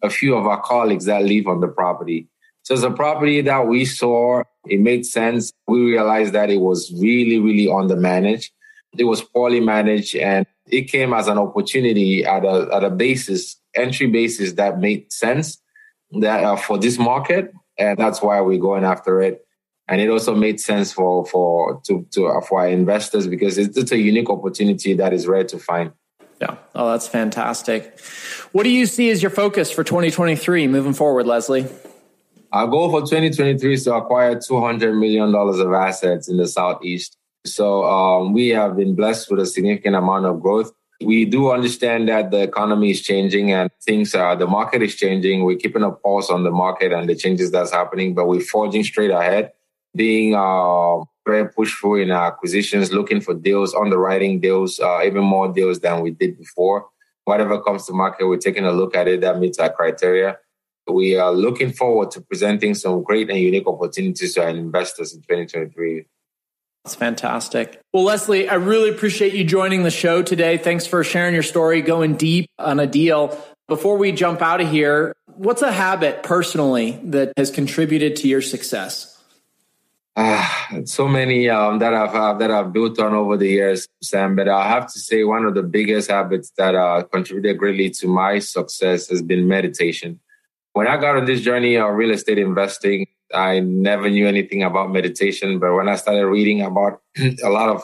a 0.02 0.10
few 0.10 0.36
of 0.36 0.46
our 0.46 0.60
colleagues 0.60 1.06
that 1.06 1.24
live 1.24 1.48
on 1.48 1.60
the 1.60 1.68
property. 1.68 2.28
So 2.66 2.74
it's 2.74 2.82
a 2.82 2.90
property 2.90 3.42
that 3.42 3.68
we 3.68 3.84
saw. 3.84 4.42
It 4.66 4.80
made 4.80 5.06
sense. 5.06 5.52
We 5.68 5.82
realized 5.82 6.32
that 6.32 6.50
it 6.50 6.56
was 6.56 6.92
really, 7.00 7.38
really 7.38 7.66
undermanaged. 7.66 8.50
It 8.98 9.04
was 9.04 9.22
poorly 9.22 9.60
managed 9.60 10.16
and 10.16 10.46
it 10.66 10.90
came 10.90 11.12
as 11.12 11.28
an 11.28 11.38
opportunity 11.38 12.24
at 12.24 12.44
a, 12.44 12.68
at 12.72 12.82
a 12.82 12.90
basis, 12.90 13.54
entry 13.76 14.08
basis 14.08 14.54
that 14.54 14.80
made 14.80 15.12
sense 15.12 15.58
that 16.20 16.42
uh, 16.42 16.56
for 16.56 16.76
this 16.76 16.98
market. 16.98 17.52
And 17.78 17.96
that's 17.96 18.20
why 18.20 18.40
we're 18.40 18.58
going 18.58 18.82
after 18.82 19.20
it. 19.22 19.46
And 19.86 20.00
it 20.00 20.10
also 20.10 20.34
made 20.34 20.58
sense 20.58 20.92
for, 20.92 21.24
for, 21.24 21.80
to, 21.86 22.04
to, 22.14 22.26
uh, 22.26 22.40
for 22.40 22.62
our 22.62 22.68
investors 22.68 23.28
because 23.28 23.58
it's, 23.58 23.76
it's 23.76 23.92
a 23.92 23.98
unique 23.98 24.28
opportunity 24.28 24.92
that 24.94 25.12
is 25.12 25.28
rare 25.28 25.44
to 25.44 25.58
find. 25.60 25.92
Yeah. 26.40 26.56
Oh, 26.74 26.90
that's 26.90 27.06
fantastic. 27.06 28.00
What 28.50 28.64
do 28.64 28.70
you 28.70 28.86
see 28.86 29.10
as 29.10 29.22
your 29.22 29.30
focus 29.30 29.70
for 29.70 29.84
2023 29.84 30.66
moving 30.66 30.94
forward, 30.94 31.28
Leslie? 31.28 31.68
Our 32.52 32.66
goal 32.68 32.90
for 32.90 33.00
2023 33.00 33.74
is 33.74 33.84
to 33.84 33.94
acquire 33.94 34.36
$200 34.36 34.98
million 34.98 35.34
of 35.34 35.72
assets 35.72 36.28
in 36.28 36.36
the 36.36 36.46
Southeast. 36.46 37.16
So 37.44 37.84
um, 37.84 38.32
we 38.32 38.48
have 38.48 38.76
been 38.76 38.94
blessed 38.94 39.30
with 39.30 39.40
a 39.40 39.46
significant 39.46 39.96
amount 39.96 40.26
of 40.26 40.40
growth. 40.40 40.72
We 41.00 41.24
do 41.26 41.50
understand 41.50 42.08
that 42.08 42.30
the 42.30 42.42
economy 42.42 42.90
is 42.90 43.02
changing 43.02 43.52
and 43.52 43.70
things 43.84 44.14
are, 44.14 44.34
the 44.36 44.46
market 44.46 44.82
is 44.82 44.94
changing. 44.94 45.44
We're 45.44 45.58
keeping 45.58 45.82
a 45.82 45.90
pulse 45.90 46.30
on 46.30 46.44
the 46.44 46.50
market 46.50 46.92
and 46.92 47.08
the 47.08 47.14
changes 47.14 47.50
that's 47.50 47.72
happening, 47.72 48.14
but 48.14 48.26
we're 48.26 48.40
forging 48.40 48.82
straight 48.82 49.10
ahead, 49.10 49.52
being 49.94 50.34
uh, 50.34 51.04
very 51.26 51.48
pushful 51.50 51.96
in 51.96 52.10
our 52.10 52.28
acquisitions, 52.28 52.92
looking 52.92 53.20
for 53.20 53.34
deals, 53.34 53.74
underwriting 53.74 54.40
deals, 54.40 54.80
uh, 54.80 55.00
even 55.04 55.22
more 55.22 55.52
deals 55.52 55.80
than 55.80 56.00
we 56.00 56.12
did 56.12 56.38
before. 56.38 56.86
Whatever 57.24 57.60
comes 57.60 57.86
to 57.86 57.92
market, 57.92 58.26
we're 58.26 58.38
taking 58.38 58.64
a 58.64 58.72
look 58.72 58.96
at 58.96 59.08
it 59.08 59.20
that 59.20 59.38
meets 59.38 59.58
our 59.58 59.70
criteria. 59.70 60.38
We 60.88 61.16
are 61.16 61.32
looking 61.32 61.72
forward 61.72 62.10
to 62.12 62.20
presenting 62.20 62.74
some 62.74 63.02
great 63.02 63.28
and 63.28 63.38
unique 63.38 63.66
opportunities 63.66 64.34
to 64.34 64.42
our 64.42 64.50
investors 64.50 65.14
in 65.14 65.20
2023. 65.22 66.06
That's 66.84 66.94
fantastic. 66.94 67.80
Well, 67.92 68.04
Leslie, 68.04 68.48
I 68.48 68.54
really 68.54 68.90
appreciate 68.90 69.34
you 69.34 69.42
joining 69.42 69.82
the 69.82 69.90
show 69.90 70.22
today. 70.22 70.56
Thanks 70.56 70.86
for 70.86 71.02
sharing 71.02 71.34
your 71.34 71.42
story, 71.42 71.82
going 71.82 72.14
deep 72.14 72.48
on 72.58 72.78
a 72.78 72.86
deal. 72.86 73.36
Before 73.66 73.96
we 73.96 74.12
jump 74.12 74.40
out 74.40 74.60
of 74.60 74.70
here, 74.70 75.12
what's 75.26 75.62
a 75.62 75.72
habit 75.72 76.22
personally 76.22 77.00
that 77.02 77.32
has 77.36 77.50
contributed 77.50 78.14
to 78.16 78.28
your 78.28 78.40
success? 78.40 79.12
Uh, 80.14 80.48
so 80.84 81.08
many 81.08 81.48
um, 81.50 81.78
that 81.80 81.92
I've 81.92 82.14
uh, 82.14 82.34
that 82.34 82.50
I've 82.50 82.72
built 82.72 82.98
on 83.00 83.12
over 83.12 83.36
the 83.36 83.48
years, 83.48 83.86
Sam. 84.02 84.34
But 84.34 84.48
I 84.48 84.68
have 84.68 84.90
to 84.92 84.98
say, 84.98 85.24
one 85.24 85.44
of 85.44 85.54
the 85.54 85.62
biggest 85.62 86.10
habits 86.10 86.52
that 86.56 86.74
uh, 86.74 87.02
contributed 87.02 87.58
greatly 87.58 87.90
to 87.90 88.06
my 88.06 88.38
success 88.38 89.08
has 89.08 89.20
been 89.20 89.46
meditation. 89.46 90.20
When 90.76 90.86
I 90.86 90.98
got 90.98 91.16
on 91.16 91.24
this 91.24 91.40
journey 91.40 91.78
of 91.78 91.94
real 91.94 92.10
estate 92.10 92.38
investing, 92.38 93.06
I 93.32 93.60
never 93.60 94.10
knew 94.10 94.28
anything 94.28 94.62
about 94.62 94.92
meditation. 94.92 95.58
But 95.58 95.72
when 95.72 95.88
I 95.88 95.96
started 95.96 96.26
reading 96.26 96.60
about 96.60 97.00
a 97.42 97.48
lot 97.48 97.70
of 97.70 97.82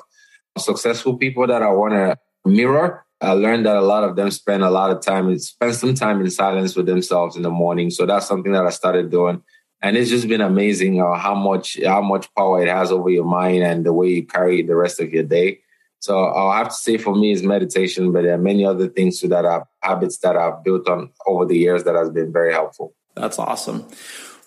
successful 0.58 1.16
people 1.16 1.46
that 1.46 1.62
I 1.62 1.70
want 1.70 1.94
to 1.94 2.18
mirror, 2.44 3.02
I 3.22 3.32
learned 3.32 3.64
that 3.64 3.78
a 3.78 3.80
lot 3.80 4.04
of 4.04 4.16
them 4.16 4.30
spend 4.30 4.62
a 4.62 4.68
lot 4.68 4.90
of 4.90 5.00
time, 5.00 5.38
spend 5.38 5.74
some 5.74 5.94
time 5.94 6.20
in 6.20 6.30
silence 6.30 6.76
with 6.76 6.84
themselves 6.84 7.34
in 7.34 7.44
the 7.44 7.50
morning. 7.50 7.88
So 7.88 8.04
that's 8.04 8.26
something 8.26 8.52
that 8.52 8.66
I 8.66 8.70
started 8.70 9.10
doing. 9.10 9.42
And 9.80 9.96
it's 9.96 10.10
just 10.10 10.28
been 10.28 10.42
amazing 10.42 11.00
uh, 11.00 11.14
how 11.14 11.34
much 11.34 11.82
how 11.82 12.02
much 12.02 12.28
power 12.34 12.62
it 12.62 12.68
has 12.68 12.92
over 12.92 13.08
your 13.08 13.24
mind 13.24 13.62
and 13.62 13.86
the 13.86 13.94
way 13.94 14.08
you 14.08 14.26
carry 14.26 14.60
the 14.60 14.76
rest 14.76 15.00
of 15.00 15.10
your 15.14 15.24
day. 15.24 15.60
So 16.02 16.18
I'll 16.18 16.50
have 16.50 16.70
to 16.70 16.74
say 16.74 16.98
for 16.98 17.14
me 17.14 17.30
is 17.30 17.44
meditation, 17.44 18.10
but 18.10 18.22
there 18.24 18.34
are 18.34 18.38
many 18.38 18.66
other 18.66 18.88
things 18.88 19.20
too 19.20 19.28
that 19.28 19.44
are 19.44 19.68
habits 19.82 20.18
that 20.18 20.36
I've 20.36 20.64
built 20.64 20.88
on 20.88 21.10
over 21.28 21.46
the 21.46 21.56
years 21.56 21.84
that 21.84 21.94
has 21.94 22.10
been 22.10 22.32
very 22.32 22.52
helpful. 22.52 22.92
That's 23.14 23.38
awesome. 23.38 23.86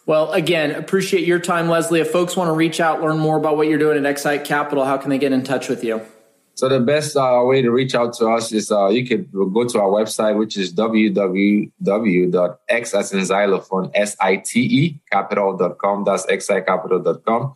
Well, 0.05 0.33
again, 0.33 0.71
appreciate 0.71 1.25
your 1.25 1.39
time, 1.39 1.69
Leslie. 1.69 2.01
If 2.01 2.11
folks 2.11 2.35
want 2.35 2.49
to 2.49 2.51
reach 2.51 2.81
out, 2.81 3.01
learn 3.01 3.19
more 3.19 3.37
about 3.37 3.55
what 3.55 3.69
you're 3.69 3.79
doing 3.79 4.05
at 4.05 4.15
Xsite 4.15 4.43
Capital, 4.43 4.83
how 4.83 4.97
can 4.97 5.09
they 5.09 5.17
get 5.17 5.31
in 5.31 5.45
touch 5.45 5.69
with 5.69 5.81
you? 5.81 6.01
So 6.55 6.67
the 6.67 6.81
best 6.81 7.15
uh, 7.15 7.41
way 7.45 7.61
to 7.61 7.71
reach 7.71 7.95
out 7.95 8.13
to 8.15 8.27
us 8.27 8.51
is 8.51 8.69
uh, 8.69 8.89
you 8.89 9.07
could 9.07 9.31
go 9.31 9.63
to 9.63 9.79
our 9.79 9.89
website, 9.89 10.37
which 10.37 10.57
is 10.57 10.73
www.x 10.73 11.73
as 12.93 13.13
in 13.13 13.23
xylophone, 13.23 13.91
S-I-T-E 13.93 14.99
capital.com. 15.09 16.03
That's 16.03 16.25
xsitecapital.com. 16.25 17.53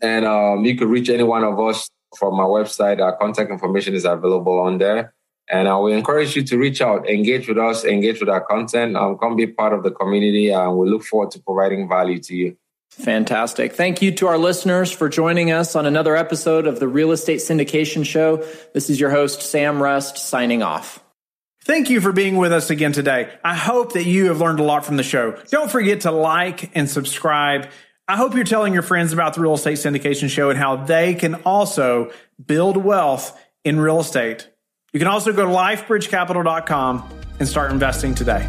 And 0.00 0.24
um, 0.24 0.64
you 0.64 0.74
could 0.76 0.88
reach 0.88 1.10
any 1.10 1.22
one 1.22 1.44
of 1.44 1.60
us 1.60 1.90
from 2.16 2.38
our 2.40 2.48
website. 2.48 3.00
Our 3.00 3.16
contact 3.16 3.50
information 3.50 3.94
is 3.94 4.04
available 4.04 4.58
on 4.60 4.78
there. 4.78 5.14
And 5.50 5.68
I 5.68 5.76
will 5.76 5.92
encourage 5.92 6.36
you 6.36 6.42
to 6.44 6.56
reach 6.56 6.80
out, 6.80 7.08
engage 7.08 7.48
with 7.48 7.58
us, 7.58 7.84
engage 7.84 8.20
with 8.20 8.28
our 8.28 8.40
content, 8.40 8.96
um, 8.96 9.18
come 9.18 9.36
be 9.36 9.46
part 9.46 9.72
of 9.72 9.82
the 9.82 9.90
community. 9.90 10.50
And 10.50 10.78
we 10.78 10.88
look 10.88 11.02
forward 11.02 11.30
to 11.32 11.40
providing 11.40 11.88
value 11.88 12.20
to 12.20 12.34
you. 12.34 12.56
Fantastic. 12.92 13.72
Thank 13.72 14.02
you 14.02 14.12
to 14.12 14.26
our 14.28 14.38
listeners 14.38 14.92
for 14.92 15.08
joining 15.08 15.50
us 15.50 15.74
on 15.74 15.86
another 15.86 16.14
episode 16.14 16.66
of 16.66 16.78
the 16.78 16.86
Real 16.86 17.10
Estate 17.10 17.38
Syndication 17.38 18.04
Show. 18.04 18.44
This 18.74 18.90
is 18.90 19.00
your 19.00 19.10
host, 19.10 19.42
Sam 19.42 19.82
Rust, 19.82 20.18
signing 20.18 20.62
off. 20.62 21.02
Thank 21.64 21.90
you 21.90 22.00
for 22.00 22.12
being 22.12 22.36
with 22.36 22.52
us 22.52 22.70
again 22.70 22.92
today. 22.92 23.32
I 23.42 23.54
hope 23.54 23.92
that 23.94 24.04
you 24.04 24.26
have 24.26 24.40
learned 24.40 24.60
a 24.60 24.64
lot 24.64 24.84
from 24.84 24.96
the 24.96 25.02
show. 25.02 25.38
Don't 25.48 25.70
forget 25.70 26.02
to 26.02 26.10
like 26.10 26.70
and 26.76 26.88
subscribe. 26.88 27.68
I 28.08 28.16
hope 28.16 28.34
you're 28.34 28.44
telling 28.44 28.72
your 28.72 28.82
friends 28.82 29.12
about 29.12 29.34
the 29.34 29.40
Real 29.40 29.54
Estate 29.54 29.78
Syndication 29.78 30.28
Show 30.28 30.50
and 30.50 30.58
how 30.58 30.76
they 30.76 31.14
can 31.14 31.36
also 31.36 32.10
build 32.44 32.76
wealth 32.76 33.40
in 33.64 33.78
real 33.78 34.00
estate. 34.00 34.48
You 34.92 34.98
can 34.98 35.08
also 35.08 35.32
go 35.32 35.46
to 35.46 35.52
lifebridgecapital.com 35.52 37.08
and 37.38 37.48
start 37.48 37.70
investing 37.70 38.14
today. 38.14 38.48